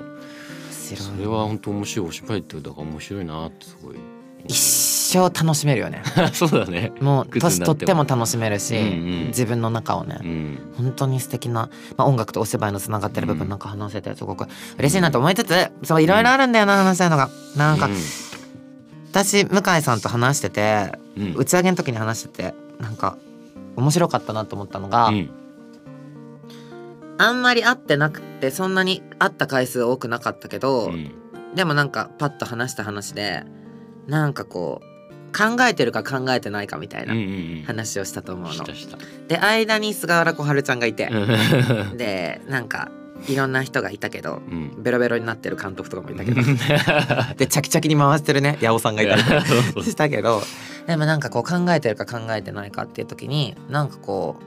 [0.95, 3.95] 白いそれは本当面白いお芝居ってだから面白いなってすごい。
[4.47, 6.01] 一生楽しめるよね。
[6.33, 6.91] そうだね。
[7.01, 8.05] もう年取っても。
[8.05, 9.27] 楽しめるし、うんうん。
[9.27, 10.59] 自分の中をね、うん。
[10.77, 14.47] 本当に素敵な、まあ、音楽とお芝居のつながってる部分なんか話せてすごく
[14.77, 17.29] 嬉しいなと思いつつそういろいろあるんだよな話したいのが。
[17.57, 17.89] なんか
[19.11, 21.33] 私向井さんと話しててうんうん。
[21.35, 23.17] 打ち上げの時に話しててなんか
[23.75, 25.29] 面白かったなと思ったのが、うん
[27.17, 31.11] あんまり会ってなくてそんなに会った回数多くなかったけど、うん
[31.55, 33.43] でもなんかパッと話した話で
[34.05, 37.15] なんかこう考えてるか考えてないかみたいな
[37.65, 38.63] 話をしたと思うの。
[39.27, 41.97] で間に菅原小春ちゃんがいて、うん。
[41.97, 42.91] でなんか
[43.27, 44.83] いろんな人がいたけどうん。
[44.83, 46.41] ベロベロになってる監督とかもいたけど。
[47.37, 49.21] でチャキチャキに回してるね八尾さんがいたり
[49.83, 50.41] したけど
[50.85, 54.37] でもなんかこう考えてるか考えてないかっていう時になんかこ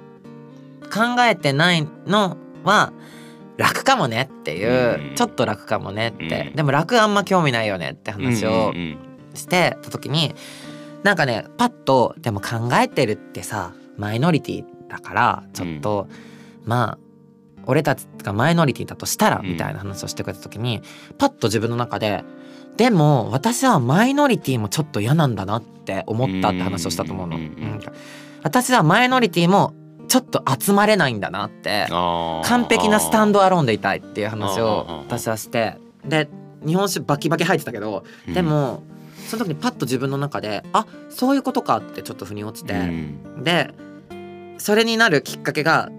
[0.83, 2.93] う考えてないのは
[3.57, 5.15] 楽かもねっていう、うん。
[5.15, 6.57] ちょっと楽かもねって、うん。
[6.57, 8.99] でも楽あんま興味ないよねって話をうんうん
[9.33, 10.35] してた時に
[11.05, 16.09] なんかねパッとでも考えてるってさマイノリティだからちょっと、
[16.65, 16.99] まあ
[17.67, 19.47] 俺たちがマイノリティだとしたらうん。
[19.47, 20.83] みたいな話をしてくれた時に、
[21.19, 22.25] パッと自分の中で
[22.77, 27.37] でも私はマイノリティもちょっと嫌なんだなって思ったって話をしたと思うの。
[27.37, 27.61] うんうんうん。
[27.73, 27.81] うん。
[28.43, 29.75] 私はマイノリティも
[30.11, 36.29] ちょっと集まれないんだなって完璧なスタンドアローンでいたいっていう話を私はしてで
[36.67, 38.35] 日本酒バキバキ入ってたけどうん。
[38.35, 38.83] でも
[39.29, 43.45] その時にパッと自分の中であそういうことかってちょっと腑に落ちて、うん。
[43.45, 43.73] で
[44.59, 45.91] それになるきっかけが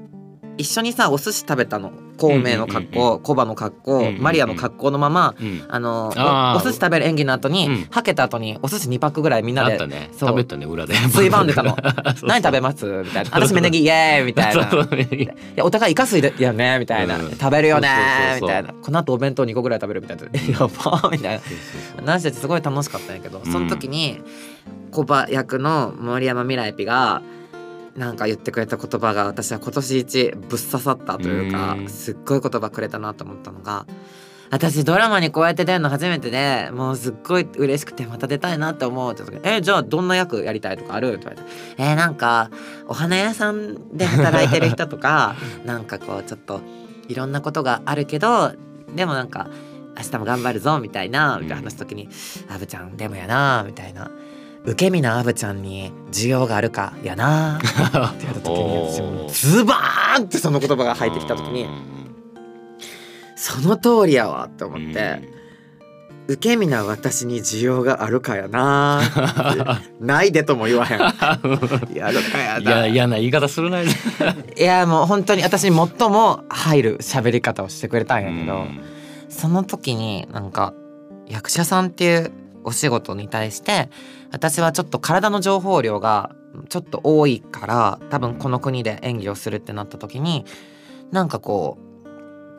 [0.58, 1.92] 一緒にさお寿司食べたの。
[2.18, 5.66] 孔明の格好、コバの格好、マリアの格好のままうん。
[5.70, 6.10] あの
[6.56, 7.88] おお寿司食べる演技の後に、うん。
[7.90, 10.94] はけた後にお寿司2パックぐらいみんなで食べたね裏で。
[10.94, 11.76] ついばんでたの。
[12.24, 12.86] 何食べます？
[12.86, 13.32] みたいな。
[13.32, 14.26] 私芽ネギイエーイ！
[14.26, 14.62] みたいな。
[14.62, 17.32] いやお互いイカ水でよねみたいな、うん。
[17.32, 17.90] 食べるよね
[18.40, 18.74] みたいな。
[18.74, 20.24] この後お弁当2個ぐらい食べるみたいな。
[20.26, 21.42] やばみたいな。
[22.06, 24.22] 話しててすごい楽しかったんやけどうんその時に
[24.92, 27.22] コバ役の森山未来ピが
[27.96, 33.86] なんか言ってくれた言葉が私は今年一ぶっ刺さったというかうんすっごい言葉くれたなと思ったのが
[34.50, 41.44] 私ドラマにこうやって出るの初めてでもうすっごい嬉しくてまた出たいなって思うって時に「えじゃあどんな役やりたいとかある?」って言われて
[41.78, 42.50] 「えーなんか
[42.88, 46.62] お花屋さんで働いてる人とか なんかこうちょっと
[47.08, 48.52] いろんなことがあるけど
[48.96, 49.48] でもなんか
[49.98, 52.10] 明日も頑張るぞみたいなみたいな話した時に
[52.54, 54.10] 「アブちゃんでもやな」みたいな
[54.64, 61.68] 「受け身なアブちゃんに需要があるかやな」って言われた時に私もうズバーンってその言葉が入ってきた時に
[63.36, 65.42] その通りやわって思って
[66.28, 69.02] 「受け身な私に需要があるかやな」
[70.00, 71.00] ないでとも言わへん。
[71.00, 73.82] やるかやいなや嫌な言い方するな。
[73.82, 73.86] い
[74.58, 78.68] やもう本当に私に最も入る喋り方をしてくれたんやけど、
[79.28, 80.76] その時になんか
[81.28, 82.32] 役者さんっていう
[82.64, 83.90] お仕事に対して
[84.32, 86.36] 私はちょっと体の情報量が
[86.70, 90.46] ちょっと多いから多分この国で演技をするってなった時に
[91.12, 91.92] なんかこう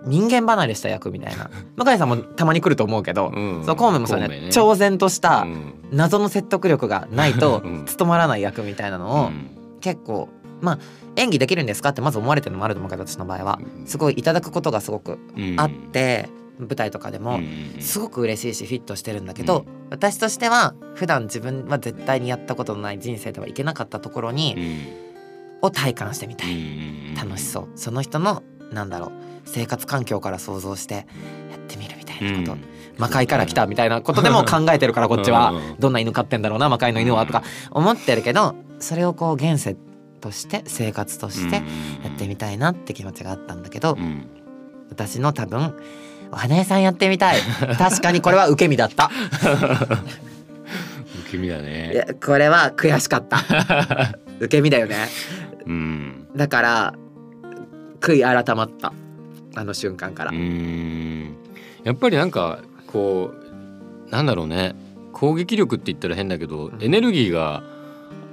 [0.04, 1.50] 人間離れした役みたいな。
[1.76, 3.62] 向井さんもたまに来ると思うけど、うん。
[3.64, 4.26] そうコウメもそうね。
[4.26, 4.48] 孔明ね。
[4.50, 5.74] 超然としたうん。
[5.92, 9.78] 謎の説得力がないとうん務まらない役みたいなのを、うん。
[9.80, 10.28] 結構
[10.60, 10.78] まあ
[11.16, 13.86] 演技できるんですかってまず思われてるのもあると思うけど私の場合はうん。
[13.86, 24.56] すごいいただくことがすごくうんあって、舞台とかでもうんすごく嬉しいしフィットしてるんだけど、私としては普段自分は絶対にやったことのない人生ではいけなかったところに、
[25.60, 27.68] を体感してみたい、楽しそう。
[27.76, 29.12] その人のなんだろう
[29.44, 31.02] 生活環境から想像してや
[31.56, 32.56] ってみるみたいなこと、
[32.96, 35.50] 魔界から来たみたいなことでも 考えてるからこっちは。
[35.50, 39.76] うんうんどんな犬飼ってんだろうな魔界の犬はとか思ってるけどそれをこう現世
[40.22, 41.62] として生活としてや
[42.08, 44.26] ってみたいなって気持ちがあったんだけどうん。
[44.88, 45.74] 私の多分
[46.32, 47.40] お花屋さんやってみたい。
[47.78, 49.10] 確かにこれは受け身だった。
[51.26, 53.38] 受け身だいねやこれは悔しかった。
[54.40, 55.08] 受け身だよね。
[55.66, 56.26] うん。
[56.34, 56.94] だから
[58.00, 58.94] 悔い改まった。
[59.54, 60.30] あの瞬間から。
[60.30, 61.36] うーん。
[61.84, 63.34] やっぱりなんかこ
[64.08, 64.74] うなんだろうね。
[65.12, 66.78] 攻撃力って言ったら変だけど、ん。
[66.80, 67.62] エネルギーが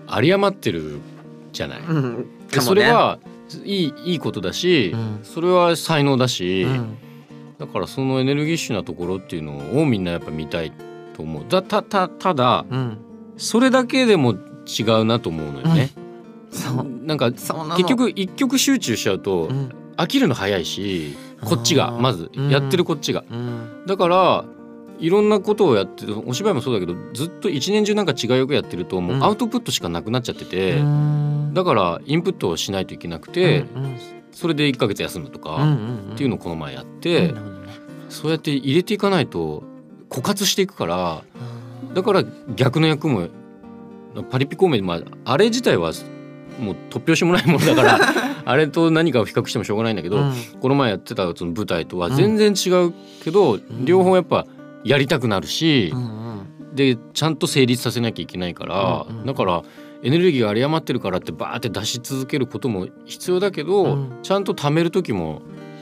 [0.10, 1.00] 有り余ってる
[1.52, 1.80] じゃない。
[1.86, 2.18] うん。
[2.18, 2.62] ね。
[2.62, 3.20] それは
[3.66, 5.20] いいいいことだし、うん。
[5.24, 6.98] それは才能だし、うん
[7.60, 10.72] だからそのエネルギッシュなところっていうのをみんなやっぱ見たい
[11.13, 11.45] と思う。
[11.48, 12.98] だたたただうん。
[13.38, 14.34] それだけでも
[14.65, 15.91] 違うなと思うのよね。
[16.52, 16.88] そう。
[17.06, 17.76] なんかそうなの。
[17.76, 19.72] 結局一曲集中しちゃうとうん。
[19.98, 22.50] 飽きるの早いし、こっちがまずうん。
[22.50, 23.26] やってるこっちが。
[23.30, 23.84] うん。
[23.86, 24.45] だから
[25.00, 31.54] いろんなことをやってお芝居もそうだけどずっと一年中なんか違う役やってるともうアウトプットしかなくなっちゃってて、うん。
[31.54, 33.65] だからインプットをしないといけなくて、
[34.32, 37.34] それで1ヶ月休むとか、うんうんっていうのをこの前やって、
[38.10, 39.63] そうやって入れていかないと
[40.10, 41.24] 枯渇していくから
[41.94, 42.24] だから
[42.56, 43.28] 逆の役も
[44.30, 45.94] パリピ孔明、まあ、あれ自体は
[46.60, 48.00] もう突拍子もないものだから
[48.46, 50.34] あれと何かを比較してもしょうがないんだけど、うん。
[50.60, 54.48] この前やってたその舞台とは全然違うけど、両方やっぱ
[54.84, 56.76] やりたくなるし、うんうん。
[56.76, 59.26] でちゃんと成立させなきゃいけないから、うんうん。
[59.26, 59.63] だから
[60.02, 64.20] エネルギーが有り余ってるからってバーって出し続けることも必要だけど、うん。
[64.24, 65.42] ちゃんと貯める時も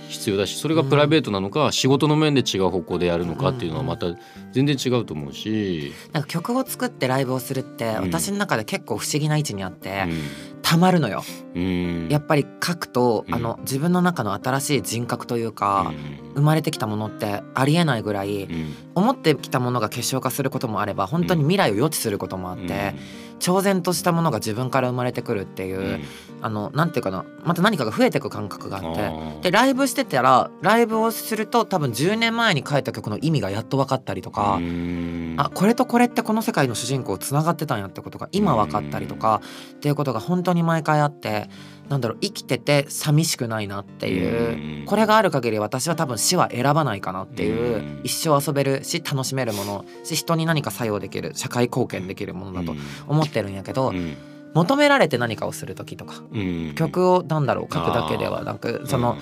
[0.10, 4.08] 必要だしそれがプライベートなのか、仕事の面で違う方向でやるのかっていうのはまた
[4.52, 8.04] 全然違うと思うし、なんか曲を作ってライブをするってうん。
[8.06, 10.22] 私の中で結構不思議な位置にあってうん。
[10.64, 11.24] たまるのよ。
[11.56, 12.08] うん。
[12.10, 13.36] やっぱり書くとうん。
[13.36, 15.94] あの自分の中の新しい人格というか
[16.36, 18.76] 生まれてきたものってありえないぐらいうん。
[18.96, 22.96] 思ってきたものが結晶化することもあれば本当に未来を予知することもあって
[23.40, 26.04] 超然としたものが自分から生まれてくるっていううん。
[26.48, 28.96] あのなんていうかなまた何かが増えていく感覚があっ
[29.42, 29.50] て。
[29.50, 35.36] でライブしてたらライブをすると多分10年前に書いた曲の意味がやっと分かったりとか、うん。
[35.38, 39.42] あこれとこれってこの世界の主人公つながってたんやってことが今分かったりとか
[39.76, 41.50] っていうことが本当に毎回あって
[41.90, 44.86] なんだろう生きてて寂しくないなっていううん。
[44.86, 48.02] これがある限り私は多分死は選ばないかなっていううん。
[48.04, 52.74] 一生遊べるし楽しめるものし人に何か作用できる社会貢献できるものだと
[53.08, 54.16] 思ってるんやけどうん
[54.54, 56.76] 求められて何かをする時とかうん。
[56.76, 59.18] 曲をなんだろう書くだけではなくその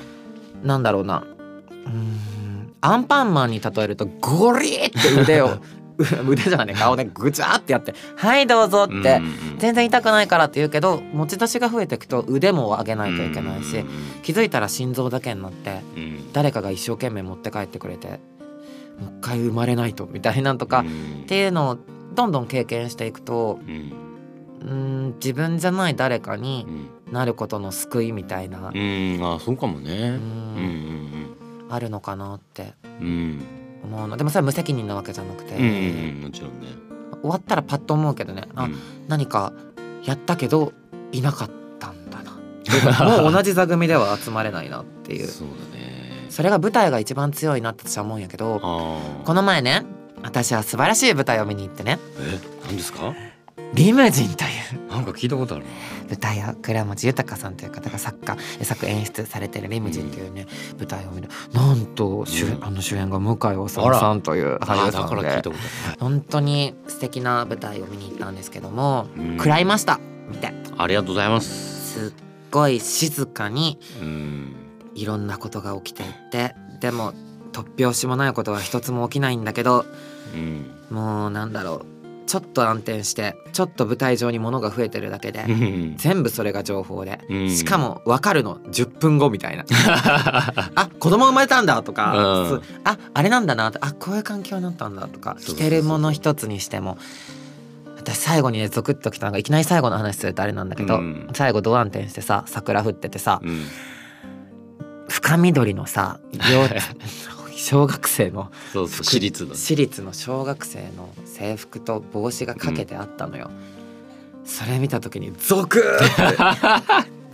[0.64, 1.26] なんだろうな。
[1.86, 1.90] う
[2.82, 5.58] アンパンマンに例えるとゴリーって腕を
[6.28, 9.58] 腕じゃない顔でぐちゃってやって「はいどうぞ」うんってうん。
[9.58, 13.88] 全然痛くないからって言うけど持ち出しが増えていくと腕も上げないといけないしうん
[14.22, 16.34] 気づいたら心臓だけになってうん。
[16.34, 18.18] 誰かが一生懸命持って帰ってくれてもう
[19.20, 20.88] 一回生まれないとみたいなんとかうん。
[21.24, 21.78] っていうのを
[22.14, 23.94] どんどん経験していくとうん
[24.66, 27.14] うーん自分じゃない誰かにうん。
[27.14, 28.72] なることの救いみたいな。
[28.74, 29.94] うんあそうかもね。
[29.94, 31.36] ううんん
[31.70, 32.74] あるのかなって。
[33.84, 34.18] 思うの。
[34.18, 36.68] でもそれは無責任なわけじゃなくて、もちろんね。
[37.22, 38.48] 終わったらパッと思うけどね。
[38.56, 38.76] あ、うん。
[39.08, 39.54] 何か
[40.04, 40.74] やったけど
[41.12, 41.50] いなかっ
[41.80, 42.36] たんだな。
[43.22, 45.28] もう同じ座組では集まれないなっていう。
[45.28, 46.26] そうだね。
[46.30, 49.86] それが舞台が一番強いなって私は思うんやけどあこの前ね
[50.22, 51.98] 私は素晴らしい舞台を見に行ってね。
[52.20, 53.14] え何ですか
[53.74, 54.90] 「リムジン」という。
[54.90, 55.72] なんか聞いたことあるな。
[56.08, 60.48] 舞台を倉持豊さんという方が作家作演出されてる「リムジン」というね、
[60.78, 61.30] 舞台を見る。
[61.52, 62.64] なんと主,、うん。
[62.64, 65.16] あの主演が向井治さんという俳あ優さんで。
[65.16, 69.38] だから聞いたことある本当に素敵な舞台を見に行ったんですけども、うん。
[69.38, 70.00] 食らいました。
[70.30, 70.54] 見て。
[70.78, 71.94] ありがとうございます。
[71.94, 72.14] すっ
[72.52, 74.56] ごい静かにうん。
[74.96, 77.14] いろんなことが起きていってでも
[77.52, 79.86] 突拍子もないことは一つも起きないんだけど
[80.34, 80.72] うん。
[80.90, 81.95] もうなんだろう
[82.28, 85.94] ちょっと暗転してちょっと舞台上に物が増えてるだけで、うん。
[85.98, 87.50] 全部それが情報で、うん。
[87.50, 88.58] しかも分かるの。
[88.58, 89.66] 10分後みたいな。
[90.76, 92.62] あ子供生まれたんだとか、うん。
[92.62, 95.38] すああれなんだなあこういう環境になったんだとか。
[95.40, 96.98] 着てるもの一つにしても。
[97.98, 101.28] 私最後にねゾクッときたのがいきなり最後の話するとあれなんだけど、うん。
[101.34, 103.66] 最後ドアン転してさ桜降っててさ、うん。
[105.08, 106.70] 深緑のさ幼
[107.66, 113.50] 小学生のそうそう私立だ私立の小学生の制服と帽子がかけてあったのよ、
[114.44, 116.06] それ見た時にゾクて。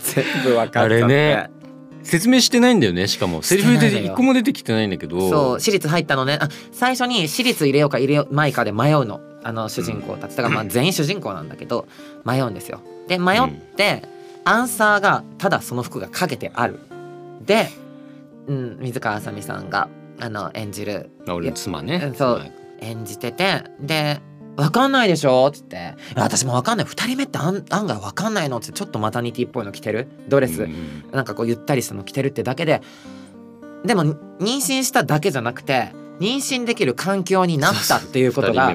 [0.00, 1.50] 全部分かっあれね。
[2.02, 3.42] 説明してないんだよねしかも。
[3.42, 5.28] セリフで一個も出てきてないんだけど。
[5.28, 6.38] そう私立入ったのね。
[6.40, 9.20] あ最初に私立入れようか入れようまいかで迷うの。
[9.44, 10.36] あの主人公たち。
[10.36, 11.86] だからまあ全員主人公なんだけど
[12.24, 12.80] 迷うんですよ。
[13.06, 13.40] で迷っ
[13.76, 14.02] て、
[14.46, 16.80] アンサーがただその服がかけてある。
[17.44, 17.68] で、
[18.46, 19.88] うん、水川あさみさんが
[20.22, 21.10] あの演じる。
[21.26, 22.12] あ俺の妻ね。
[22.16, 22.52] そう。
[22.80, 23.64] 演じてて。
[23.80, 24.20] で
[24.56, 25.76] 「わかんないでしょ?」っつって
[26.14, 26.86] 「いや私もわかんない。
[26.86, 28.78] 2人目って案案外わかんないの」っつって。
[28.78, 30.08] ちょっとマタニティっぽいの着てる？
[30.28, 32.82] ドレス、うんなんかこうゆったりしたの着てるってだけで。
[33.84, 38.72] でも妊娠しただけじゃなくて妊娠できる環境になったっていうことが。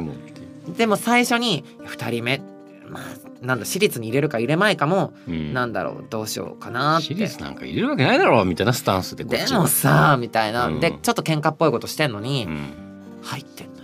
[0.77, 2.41] でも最初に2人目
[2.89, 3.03] まあ
[3.41, 5.53] なんだ私立に入れるか入れまいかも、うん。
[5.53, 7.13] なんだろうどうしようかなって。
[7.13, 10.79] 私立なんか入れるわけないだろうみたいなスタンスででもさみたいな、うん。
[10.79, 12.73] でちょっと喧嘩っぽいことしてんのに、うん。
[13.21, 13.83] 入ってんのよ。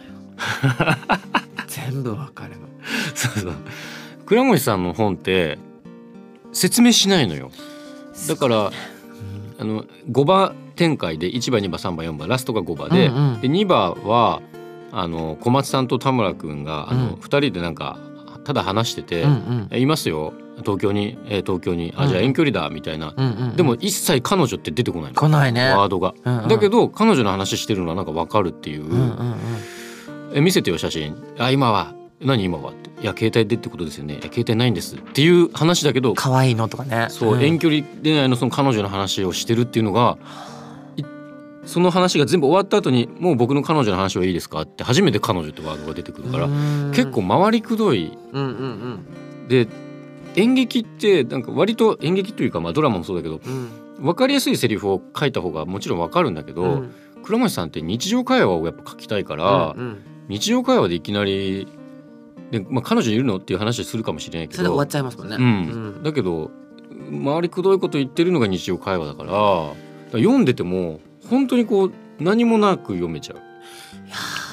[1.68, 2.68] 全部わかるの。
[3.13, 3.54] そうそう。
[4.26, 5.60] 倉持さんの本って
[6.52, 7.52] 説明しないのよ。
[8.28, 8.72] だから
[9.60, 13.42] あの5番展開で1番2番3番4番ラストが5番で,、うんうん。
[13.42, 14.42] で2番は
[14.92, 17.13] あの小松さんと田村君があの、うん。
[17.13, 17.98] 2人でなんか
[18.43, 19.79] ただ話してて「うんうん。
[19.79, 20.34] いますよ。
[20.60, 21.93] 東京に、えー東京に。
[21.97, 22.25] あじゃあうん。
[22.25, 23.56] 遠距離だみたいな、うんうんうん。
[23.56, 25.13] でも一切彼女って出てこない。
[25.13, 25.69] の来ないね。
[25.69, 26.47] ワードが、うんうん。
[26.47, 29.36] だけど彼女の話してるのはなんかわかるっていう、うんうんうん。
[30.36, 31.15] え見せてよ写真。
[31.39, 31.93] あ今は。
[32.21, 32.71] 何今は？
[32.71, 34.19] っていや携帯でってことですよね。
[34.21, 37.08] 携帯ないんですっていう話だけど可愛いのとかね。
[37.10, 37.43] そう、ん。
[37.43, 40.25] 遠距離恋愛のその彼女の話をしてるっていうのがい
[41.65, 46.91] その話が全部終わった後にもう僕の彼女の話はいいですかって初めて彼女ってワードが出てくるから、うん。
[46.93, 48.17] 結構回りくどい。
[48.32, 49.06] うんうん
[49.47, 49.67] で
[50.36, 53.69] 演劇ってなんか割と演劇というかまあドラマもそうだけどうん。
[53.99, 56.93] 分かりやすいセリフを書いた方がもちろん分かるんだけど、うん。
[57.23, 60.04] 倉持さんって日常会話をやっぱ書きたいから、うんうん。
[60.30, 61.67] 日常会話でいきなり
[62.52, 65.38] で、まあ、彼女いるのっていう話するかもしれないけどそれで終わっちゃいますもんね。
[65.38, 66.04] うん。
[66.04, 66.52] だけど
[67.10, 70.99] 周りくどいこと言ってるのが日常会話だから読んでても
[71.30, 73.42] 本当にこう何もなく読めちゃう。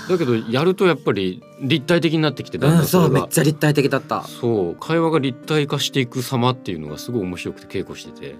[0.09, 4.23] だけどやるとやっぱり立体的になってきてだんだんそれがめっちゃ立体的だった。
[4.25, 8.35] そう会話が立体化していく様っていうのがすごい面白くて稽古してて。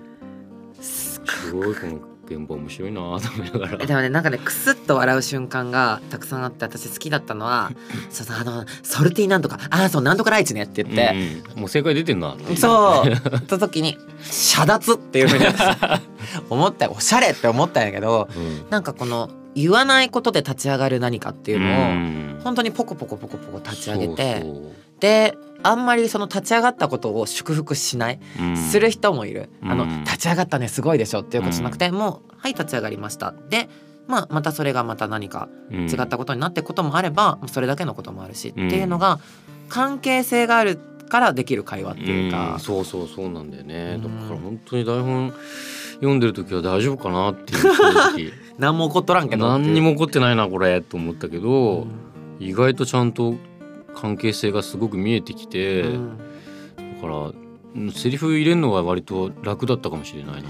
[0.81, 1.21] す
[1.53, 7.73] ごいこの現場面白いなと思いながらでもねなんかねクスッと笑う瞬間がたくさんあって私好きだったのは
[8.11, 15.45] そうあのソルティなんとかああそうなんとかライチねって言って、うんうんもう正解出てんなそう言った時に遮奪っていうふうに
[16.49, 24.43] 思ったよおしゃれって思ったんやけどうんなんかこの言わないことで立ち上がる何かっていうのを、うん本当にポコポコポコポコ立ち上げて
[24.99, 28.57] であんまりその立ち上がったことを祝福しない、そううん。
[28.57, 33.35] する人もいる、あのうん立ち上がったねすごいでしょっていうことじゃなくて、もうはい立ち上がりました。
[33.51, 33.69] で、
[34.07, 38.69] まあ、またそれがまた何かうん違ったことになっていくこともあれば、それだけのこともあるし、うん。
[38.69, 39.21] っていうのが
[39.69, 42.61] 関係性があるからできる会話っていうか、ん。
[42.61, 44.03] そうそうそうなんだよね、うん。
[44.03, 45.35] だから本当に台本
[45.95, 48.33] 読んでる時は大丈夫かなっていう正直。
[48.59, 51.89] 何も起こっとらんけど何にも起こってないなこれと思ったけど、うん。
[52.41, 53.35] 意外とちゃんと
[53.95, 56.19] 関係性がすごく見えてきて、うん。
[56.19, 57.33] だから
[57.73, 60.49] うんセリフ入れるのは割と楽だったかもしれないな。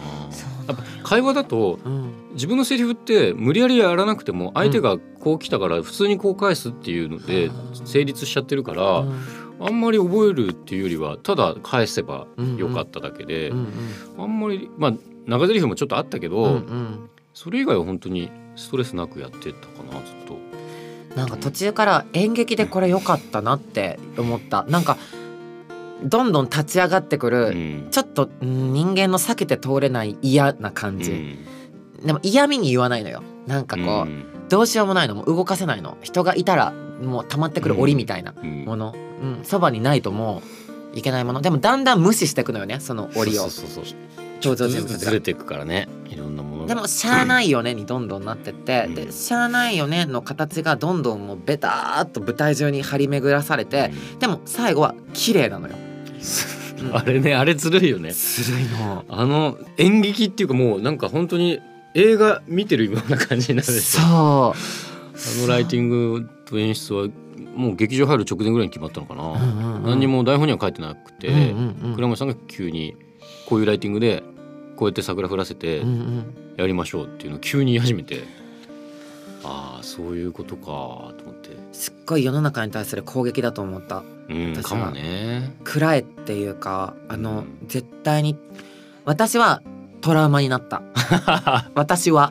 [0.69, 2.13] やっぱ会話だとうん。
[2.35, 9.21] 自分のセリフって無理やりやらなくても相手がこう来たから普通にこう返すっていうのでうん成立しちゃってるから、うん。
[9.63, 13.69] あんまり覚えるっていうよりはただ返せばうんよかっただけで、うん
[14.19, 14.93] あんまりまあ
[15.27, 16.63] 長台詞もちょっとあったけど、
[17.35, 20.39] それ以外は本当にストレスなくやってたかなずっと。
[21.17, 24.65] なんか途中から演劇でこれ良かったなって思った。
[24.69, 24.97] なんか
[26.05, 27.89] どんどん立ち上がってくうる、ん。
[27.91, 32.07] ちょっとうん人間の避けて通れない嫌な感じ、うん。
[32.07, 33.23] でも嫌味に言わないのよ。
[33.47, 34.25] なんかこう、うん。
[34.49, 35.15] どうしようもないの。
[35.15, 35.99] もう動かせないの。
[36.03, 38.65] 人がいたらもう溜まってくる檻みたいなうん。
[38.65, 38.95] もの。
[39.23, 39.45] うん。
[39.45, 40.43] そば、にないとも
[40.95, 41.41] ういけないもの。
[41.41, 43.43] でもだんだん無視していくのよねその檻を。
[43.43, 45.89] そうそうそうそう登場人ずれていくからね。
[46.09, 46.69] いろんなものが。
[46.69, 48.95] でもしゃあないよね にどんどんなってって、うん。
[48.95, 55.75] でしゃあないよねの形がどんどんもうベターっと舞台中に張り巡らされて、でも最後は綺麗なのよ。
[56.83, 56.97] うん。
[56.97, 58.13] あれねあれずるいよね。
[58.13, 59.05] ずるいの。
[59.09, 61.61] あの演劇っていうかもうなんか本当に
[61.95, 64.55] 映画見てるような感じになるそあ
[65.43, 67.09] のライティングと演出は
[67.55, 69.35] もう劇場入る直前ぐらいに決まったのかな、う。
[69.35, 69.83] うんうんうん。
[69.85, 71.95] 何にも台本には書いてなくて、うんうんうん。
[71.95, 72.97] 倉本さんが急に
[73.51, 74.23] こういうライティングで
[74.77, 76.35] こうやって桜降らせてうんうん。
[76.57, 78.23] やりましょうっていうのを急に言い始めて、
[79.43, 81.51] ああそういうことかと思って。
[81.73, 84.05] すっごい世の中に対する攻撃だと思った。
[84.29, 84.79] うん私は。
[84.79, 85.55] かもね。
[85.65, 87.67] 暗いっていうかあの、うん。
[87.67, 88.37] 絶対に
[89.05, 89.63] 私は
[90.01, 90.83] トラウマになった。
[91.75, 92.31] 私は。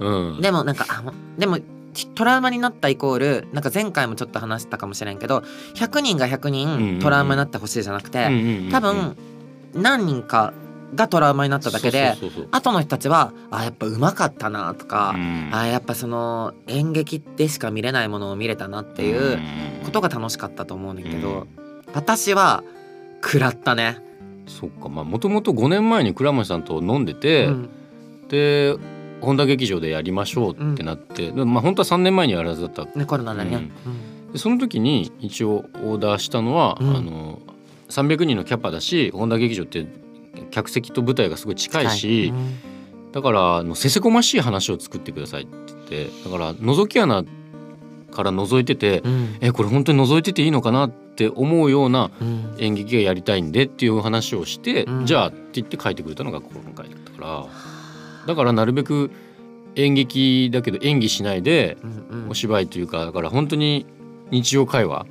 [0.00, 0.40] うん。
[0.40, 1.58] でもなんかあもでも
[2.14, 5.44] トラウマになったイコールなんか前回もちょっと話したかもしれんけど
[5.74, 6.94] 100人が100うんうんうん。
[6.96, 8.70] 人トラウマになってほしいじゃなくて、うんうんうん。
[8.70, 9.16] 多分
[9.74, 10.52] 何人か
[10.94, 12.14] がトラウマになっただけで
[12.50, 15.50] 後の人たちはあやっぱうまかったなとか、うん。
[15.52, 19.38] あやっぱその演劇でしか見れないものを見れたなっていう
[19.84, 21.48] ことが楽しかったと思うねんだけど、うん。
[21.92, 22.62] 私は
[23.22, 23.98] 食らったね。
[24.46, 24.88] そっか。
[24.88, 27.68] まあもともと5年前に倉持さんと飲んでて、うん。
[28.28, 28.76] で
[29.20, 32.84] 本田劇場でやりましょうってなって、でまあ本当は3年前にやるはずだった。
[32.84, 33.70] ねコロナだね。
[34.32, 36.96] でその時に一応オーダーしたのは、うん。
[36.96, 37.40] あの
[38.02, 39.86] 300人のキャパだし本田劇場って
[40.50, 42.74] 客席と舞台がすごい近いし、うん
[43.14, 47.22] だからあのせせこましい話を作ってくださいって言ってだから覗き穴
[48.14, 49.36] から覗いてて、うん。
[49.40, 52.56] えこれ本当に覗いてていいのかなって思うようなうん。
[52.58, 55.06] 演劇がやりたいんでっていう話をして、うん。
[55.06, 57.46] じゃあって言って書いてくれたのが今回だったから
[58.26, 59.10] だからなるべく
[59.76, 61.76] 演劇だけど演技しないで
[62.28, 63.86] お芝居というかだから本当に
[64.30, 65.06] 日常会話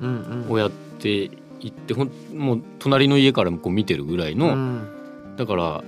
[0.48, 1.30] をやって
[1.64, 4.88] いってほんもう隣の家からこう見てるぐらいの、うん。
[5.36, 5.82] だから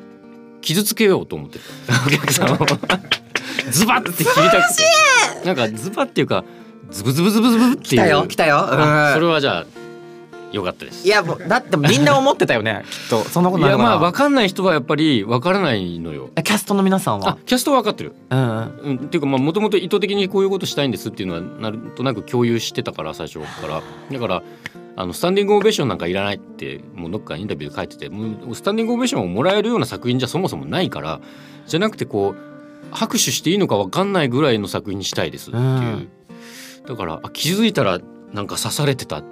[0.62, 1.64] 傷つけようと思ってた
[2.07, 2.57] お客さんを。
[3.70, 4.85] ズバッて切りたくて。
[5.45, 6.45] なんかズバッっていうか
[6.91, 7.83] ズブズブズブズブっていう。
[7.83, 8.59] 来たよ来たよ。
[8.59, 9.66] あそれははじゃあ
[10.53, 11.07] よかったです。
[11.07, 12.85] いやもうだってみんな思ってたよね。
[12.91, 13.24] きっと。
[13.24, 16.31] そんなこといやないのかなまあ分かんない人はやっぱり分からないのよ。
[16.37, 18.14] えキャストの皆さんあはキャストは分かってる。
[18.31, 18.47] うんうん。
[18.47, 23.83] うん、っていうかまあもともと意図的にこういうことしたいんですっていうのはなんとなく共有してたから最初から。
[24.12, 24.43] だから
[24.97, 31.20] あのスタンディングオベーションなんかいらないってもうどっかインタビューで書いててもうスタンディングオベーションをもらえるような作品じゃそもそもないから
[31.66, 32.47] じゃなくてこう
[32.90, 36.09] 拍手していいのか分かんないぐらいの作品にしたいですっていう、うん。
[36.86, 38.01] だからあ気づいたら
[38.32, 39.22] なんか刺されてた。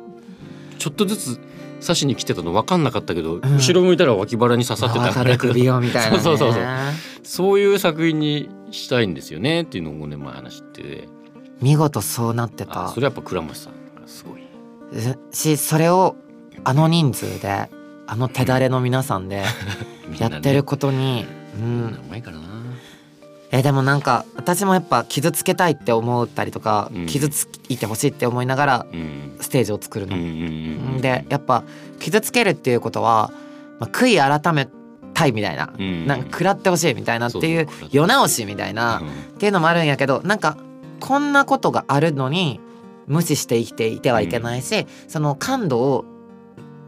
[0.79, 1.41] ちょっとずつ
[1.81, 3.41] 刺しに来てたの分かんなかったけど、ん。
[3.41, 5.09] 後ろ向いたら脇腹に刺さってた。
[5.81, 6.63] みたいな、ね、 そうそうそう。
[7.23, 10.83] そういう作品にしたいんですよねっていうのを5年前話して。
[10.83, 11.09] て
[11.61, 12.87] 見事そうなってた。
[12.87, 14.44] あそれやっぱ倉持さんがすごい
[15.33, 16.17] しそれを
[16.65, 17.71] あの人数で
[18.07, 19.45] あの手だれの皆さんで
[20.19, 21.27] やってることに、
[21.59, 21.87] うん。
[21.87, 22.45] うまいからな。
[23.51, 27.07] えでもなんか私もやっぱ傷つけたいって思ったりとか、うん。
[27.07, 29.37] 傷ついてほしいって思いながらうん。
[29.41, 30.17] ステージを作るの。
[30.17, 30.31] うんうんう
[30.99, 31.65] んでやっぱ
[31.99, 33.33] 傷つけるっていうことは、
[33.79, 34.69] まあ、悔い改め
[35.13, 36.07] たいみたいな、うん。
[36.07, 39.09] なんか食らってほしいみたいなっていう世直しみたいな、うん。
[39.09, 40.57] っていうのもあるんやけどなんか
[41.01, 42.61] こんなことがあるのに
[43.07, 46.05] 無視して生きていてはいけないし、その感度を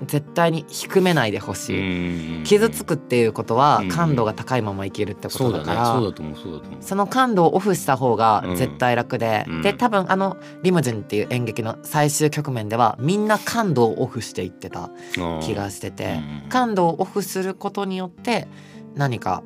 [0.05, 2.45] 絶対に低めないでほしい、うん。
[2.45, 3.89] 傷つくっていうことはうん。
[3.89, 6.03] 感度が高いまま生きるってことだから、
[6.81, 9.63] その感度をオフした方が絶対楽で、うん。
[9.63, 14.91] で多分あの「リムジン」っていう演劇の最終局面ではみんな感度をオフしていってた
[15.43, 16.49] 気がしてて、うん。
[16.51, 18.49] 感度をオフすることによって
[18.95, 19.43] 何か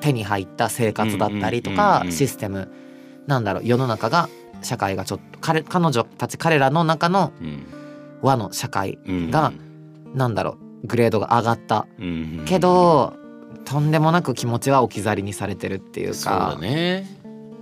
[0.00, 2.12] 手に入った生活だったりとうんうんかうんうん。
[2.12, 2.70] システム
[3.26, 3.62] なんだろう。
[3.64, 4.28] 世の中が
[4.62, 7.66] 社会がちょっと彼彼女たち彼らの中のうん。
[8.22, 9.30] 和の社会うん。
[9.30, 9.52] が
[10.14, 11.86] なんだろうグレードが上がった。
[11.98, 12.42] うん。
[12.46, 13.14] けど
[13.64, 16.58] とんでもなく気持ちは置き去りにされてるっていうそうだか。
[16.60, 17.06] ね。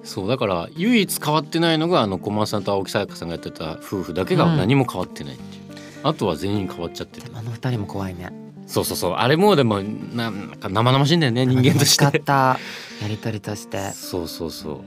[0.02, 5.62] そうだから唯一変わってないのがあの小松さんと青木さやかさんがやってた夫婦だけが何も変わってないっていう、
[6.02, 7.26] あとは全員変わっちゃってる。
[7.34, 8.32] あの二人も怖いね。
[8.66, 9.12] そうそうそう。
[9.12, 12.18] あれもでもななんか生々しいんだよね人間として。
[12.20, 12.58] た。
[13.02, 13.90] やり取りとして。
[13.90, 14.80] そうそうそう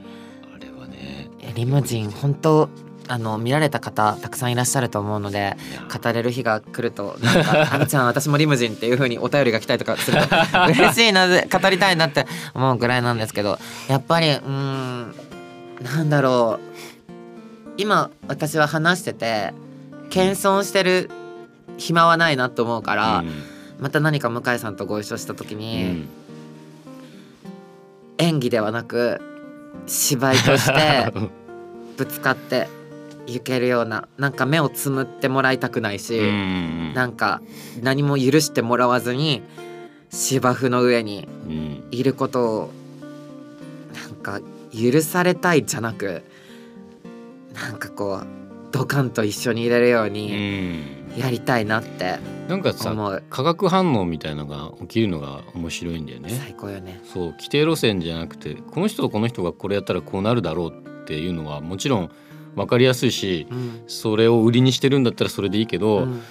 [1.56, 2.70] リムジン本当
[3.08, 5.58] あの見られた方たくさんいらっしゃると思うので
[6.02, 10.28] 語れる日が来るとなんか「あみちゃん私もリムジン」っていう風にお便りが来たりとかすると
[10.72, 15.16] 嬉しいなで語りたいなって思うぐらいなんですけどやっぱりうーん
[15.84, 16.74] なんだろう。
[17.76, 19.52] 今私は話してて
[20.10, 21.10] 謙遜してる
[21.78, 23.30] 暇はないなと思うから、うん。
[23.80, 26.10] また何か向井さんとご一緒した時うに、ん。
[28.20, 29.22] 演技ではなく
[29.88, 31.14] 芝居として
[31.98, 32.68] ぶつかって
[33.28, 37.42] いけるようななんか目をつむってもらいたくないし、うんなんか
[37.82, 39.42] 何も許してもらわずに
[40.12, 41.84] 芝生の上にうん。
[41.92, 42.72] いることを
[43.94, 44.40] なんか
[44.72, 46.24] 許されたいじゃなく
[47.54, 48.28] なんかこう
[48.72, 56.30] ドカンと一緒にいれるよううにんやりたいなってなんかさ化学反応みたいのが起きるのが面白いんだよね。
[56.30, 57.02] 最高よね。
[57.04, 62.12] そう規定路線じゃなくてこの人とこの人がこれやったらこうなるだろうっていうのはもちろん
[62.56, 63.84] 分かりやすいしうん。
[63.88, 66.22] それを売りにしてるんだったらそれでいいけど、うん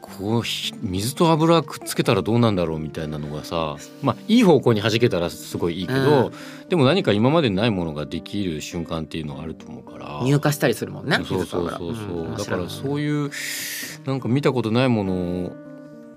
[0.00, 6.32] こうひ水と油くっつけたらどうなんだろうみたいなのがさまあいい方向に弾けたらすごいいいけど、
[6.68, 10.20] でも何か今までにないものができる瞬間っていうのがあると思うから。
[10.24, 11.16] 入荷したりするもんね。
[11.24, 13.30] そうそうそうそう、んだからそうういう
[14.04, 15.14] なんか見たことないもの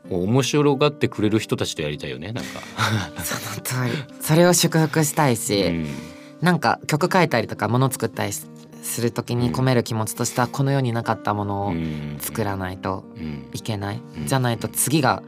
[0.10, 2.62] を面白がってくれる人たちとやりたいよねなんか。
[3.24, 4.04] その通り。
[4.22, 5.88] それを祝福したいし、うん。
[6.42, 8.50] なんか曲書いたりとか物作ったりす
[8.84, 12.18] する時に込める気持ちとしてはこの世になかったものをうん。
[12.20, 13.50] 作らないとうん。
[13.54, 14.28] いけない、うん。
[14.28, 15.24] じゃないと次が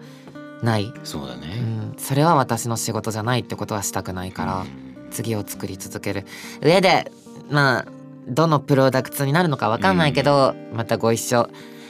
[0.62, 1.47] ない、うそうだね。
[1.56, 5.10] ん、それは私の仕事じゃないってことはしたくないから、うん。
[5.10, 6.26] 次を作り続ける。
[6.62, 7.12] 上で
[7.49, 7.86] まあ
[8.28, 11.49] どのプロダクツになるのかわかんないけど、またご一緒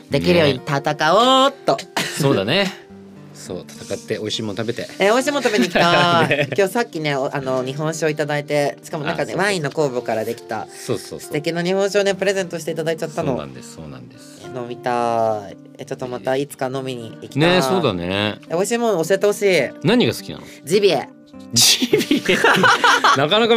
[0.10, 1.78] できるように戦おうっと、
[2.20, 2.72] そうだね。
[3.36, 4.88] そう戦って美味しいもの食べて。
[5.00, 11.20] えー、美味しいもの食べに来た ね今日さっきねおあの日本酒をいただいてしかもなんかねワインの酵母からできたそうそうそう。
[11.20, 14.42] 素敵な日本酒をねプレゼントしていただいちゃったそうなのんですそうなんです。
[14.56, 18.36] 飲みたいえちょっとまたいつか飲みに行きたいねそうだね。
[18.50, 20.44] え美味しいもの教えてほしい何が好きなの？
[20.64, 21.10] ジビエ
[21.54, 22.36] ジビエ。
[23.18, 23.56] なかなか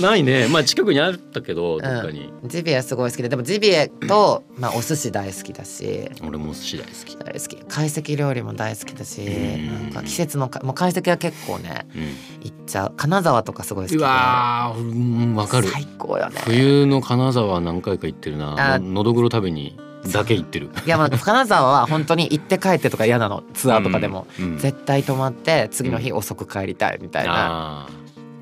[0.00, 0.46] ないね。
[0.48, 2.32] まあ近くにあったけどどっかに。
[2.44, 7.16] ジビエすごい好きででもジビエと、まあ、お寿司大好きだし俺も寿司大好き。
[7.16, 12.02] 大好き懐石料理も大好きだしうんなんか季節のかもう懐石は結構ねうん。
[12.42, 14.94] 行っちゃう金沢とかすごい好きでうわーう
[15.32, 15.68] んわかる。
[15.68, 18.74] 最高よね冬の金沢何回か行ってるな。
[18.74, 19.76] あののどぐろ食べに
[20.06, 20.70] だけ行ってる。
[20.86, 23.42] いやまあ金沢は本当に行って帰ってとか嫌なの。
[23.54, 24.44] ツアーとかでも、うん。
[24.44, 24.58] うん。
[24.58, 27.88] 絶対泊まって次の日遅く帰りたいみたいな、ああ。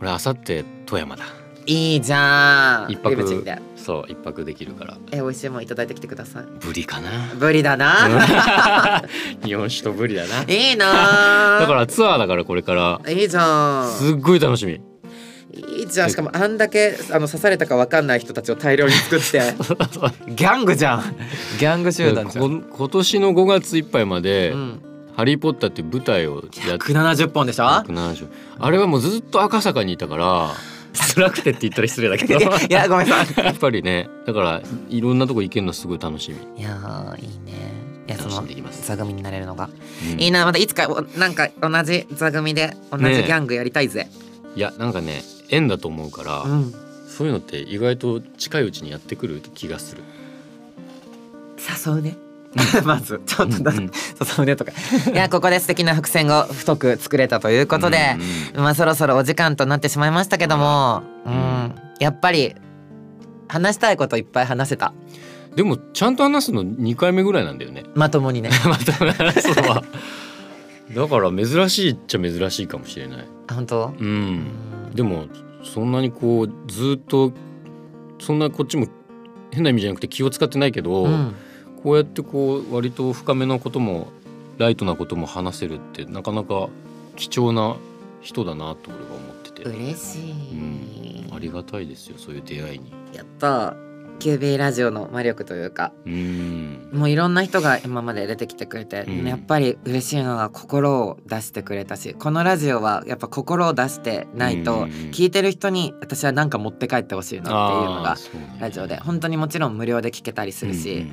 [0.01, 1.25] 俺あさって富山だ。
[1.67, 2.93] いいじゃん。
[2.93, 3.59] 一泊で。
[3.77, 4.97] そう一泊できるから。
[5.13, 6.45] え美味しいもんいただいてきてください。
[6.61, 7.11] ブリかな。
[7.35, 9.03] ブリだな。
[9.45, 10.45] 日本酒とブリだな。
[10.47, 13.01] いいなだからツアーだからこれから。
[13.11, 13.91] いいじゃん。
[13.91, 14.81] すっごい楽しみ
[15.59, 19.41] いいじゃんしかもあんだけあの刺されたかわかんない人たちを大量に作って。
[20.35, 21.17] ギャングじゃん。
[21.59, 24.81] ギャング集団じゃん、こ今年の5月いっぱいまでうん、
[25.17, 26.41] 「ハリー・ポッター」って舞台をや
[26.77, 28.27] って170本でしょ？170
[28.59, 30.51] あれはもうずっと赤坂にいたから
[31.15, 32.39] 辛くてって言ったら失礼だけど。
[32.39, 33.45] いやごめんなさい。
[33.45, 37.73] やっぱりねだからいろんなとこ行けるのすごい楽しみ、いやーいいね。
[38.07, 38.87] いやそ楽しんのでいきます。
[38.87, 39.69] 座組になれるのが、
[40.13, 40.21] うん。
[40.21, 44.09] いいなまたいつかおなんか同じ座組で同じギねャングやりたいぜ、
[44.57, 46.75] いやなんかね縁だと思うから、うん。
[47.09, 50.03] そういうのって意外と近いうちにやってくる気がする。
[51.87, 52.17] 誘うね。
[52.85, 53.21] まず。
[53.27, 54.73] ちょっとだ、うんうん誘うねとか。
[55.13, 58.17] いや ここで素敵な伏線を太く作れたということで、
[58.55, 61.75] うんまあそろそろお時間となってしまいましたけども、うんうん。
[62.01, 62.55] やっぱり
[63.49, 64.93] 話したいこといっぱい話せた。
[65.57, 67.85] でもちゃんと話すの2回目ぐらいなんだよね。
[67.95, 68.51] まともにね。
[68.65, 69.83] また話すのは。
[70.95, 73.25] だから珍しいっちゃ珍しいかもしれない。
[73.49, 73.95] あ本当？
[73.99, 74.47] ううんん
[74.95, 75.27] でも
[75.65, 77.33] そんなにこうずっと
[78.21, 78.87] そんなこっちも
[79.51, 81.35] 変な意味じゃなくて気を使ってないけど、うん。
[81.83, 84.09] こうやってこう割と深めのことも
[84.59, 86.69] ライトなことも話せるってなかなか
[87.15, 87.77] 貴重な
[88.21, 92.93] 人だなと俺は思ってて、嬉しい、うん、ありがたいですよそういう出会いに。
[93.13, 93.77] やった
[94.19, 96.91] キュービーラジオの魔力というかうん。
[96.93, 99.27] もういろんな人が今まで出てきてくれて、うん。
[99.27, 108.17] やっぱり嬉しいのが心を出してくれたしこのラジオはやっぱ心を出してないとうん聞いてる人に私は何か持って帰ってほしいなっていうのが
[108.61, 111.13] ラジオで本当にもちろん無料で聞けたりするし、うん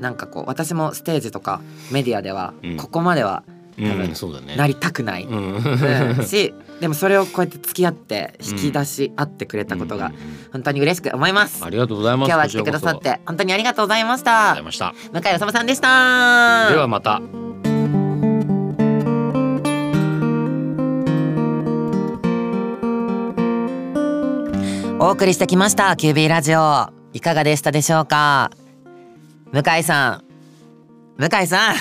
[0.00, 1.60] なんかこう私もステージとか
[1.92, 2.76] メディアではうん。
[2.76, 3.44] ここまでは
[3.78, 5.54] うん多分なりたくない、うん。
[5.54, 6.24] うん。
[6.26, 10.12] しでもそれをこうやって付き合って引き出し合ってくれたことが
[10.52, 11.64] 本当に嬉しく思います。
[11.64, 12.28] ありがとうございます。
[12.28, 15.30] 今日は来てくださって本当にありがとうございましそありがとうござたいました。
[15.30, 16.70] 向井治さんでした。
[16.70, 17.20] ではまた。
[25.00, 26.88] お送りしてきました QB ラジオ。
[27.12, 28.50] いかがでしたでしょうか？
[29.52, 30.24] 向井さん。
[31.18, 31.74] 向井さん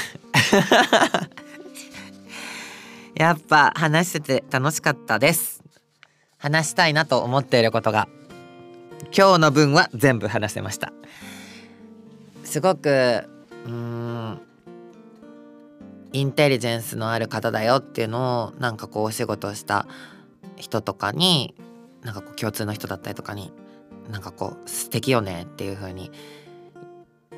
[3.16, 5.64] やっぱ話してて楽しかったです。
[6.38, 8.07] 話したいなと思っていることが。
[9.16, 10.91] 今日の分は全部話せました。
[12.43, 13.30] すごく
[13.66, 14.41] うん
[16.11, 19.88] インテリジェンスのある方だよっていうのをなんかこうお仕事した
[20.55, 21.55] 人とかに
[22.03, 23.51] なんかこう共通の人だったりとかに
[24.11, 26.11] なんかこう素敵よねっていう風に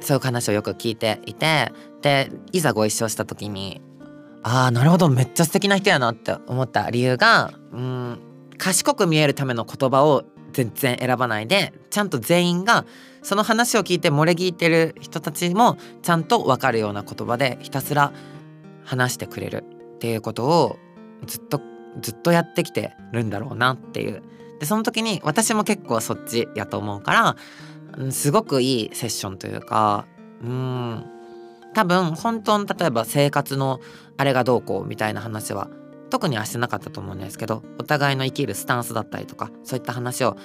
[0.01, 1.71] そういう話をよく聞いていて
[2.01, 3.82] でいざご一緒した時に
[4.48, 5.10] ああなるほど。
[5.10, 8.20] めっちゃ素敵な人やなって思った理由がうん
[8.60, 10.24] 賢く見えるための言葉を
[10.54, 12.86] 全然選ばないでちゃんと全員が
[13.24, 18.14] その話を聞いて漏れ聞いてる人たちもちゃんと分かるような言葉でひたすら
[18.84, 19.64] 話してくれる
[19.96, 20.78] っていうことを
[21.26, 21.60] ずっと
[22.00, 24.22] ずっとやってきてるんだろうなっていう。
[24.60, 27.36] でその時に私も結構そっちやと思うか
[27.98, 30.06] らすごくいいセッションというか
[30.43, 31.14] うん
[31.76, 33.82] 多分本当の例えば生活の
[34.17, 35.69] あれがどうこうみたいな話は
[36.09, 40.38] 特にはしてなかったと思うんですけどお互いの生きるスタンスだったりとかそういった話を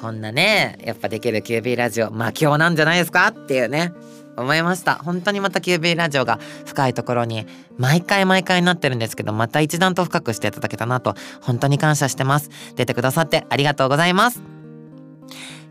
[0.00, 3.92] こんなねやっぱできる QB ラジオ魔境なんじゃないですかっていうね
[4.36, 4.94] 思いました。
[4.94, 12.50] 本当にまた QB ラジオが深いところに毎回毎回なってるんですけどまた一段と深くしていただけたなと本当に感謝してます。
[12.74, 14.42] 出てくださってありがとうございます。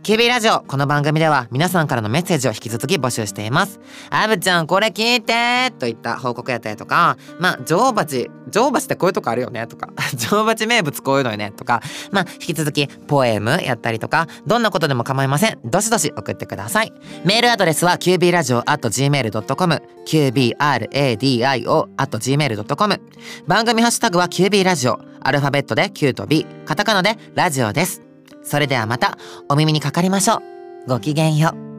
[0.03, 0.61] QB ラジオ。
[0.61, 3.79] この番組では皆さんからのメッセージを引き続き募集しています。
[4.09, 15.59] あぶちゃんこれ聞いてといった報告やったりとかまあ女王蜂女王蜂ってこういうとこあるよねとか 女王蜂名物こういうのよねとかまあ引き続きポエムやったりとかどんなことでも構いません。
[15.63, 16.91] どしどし送ってください。
[17.23, 23.01] メールアドレスは qbradio.gmail.com qbradio.gmail.com
[23.45, 24.99] 番組ハッシュタグは QB ラジオ。
[25.23, 28.10] アルファベットで Q と B カタカナでラジオです。
[28.43, 29.17] それではまた
[29.49, 30.41] お耳にかかりましょう。
[30.87, 31.70] ごきげんよう。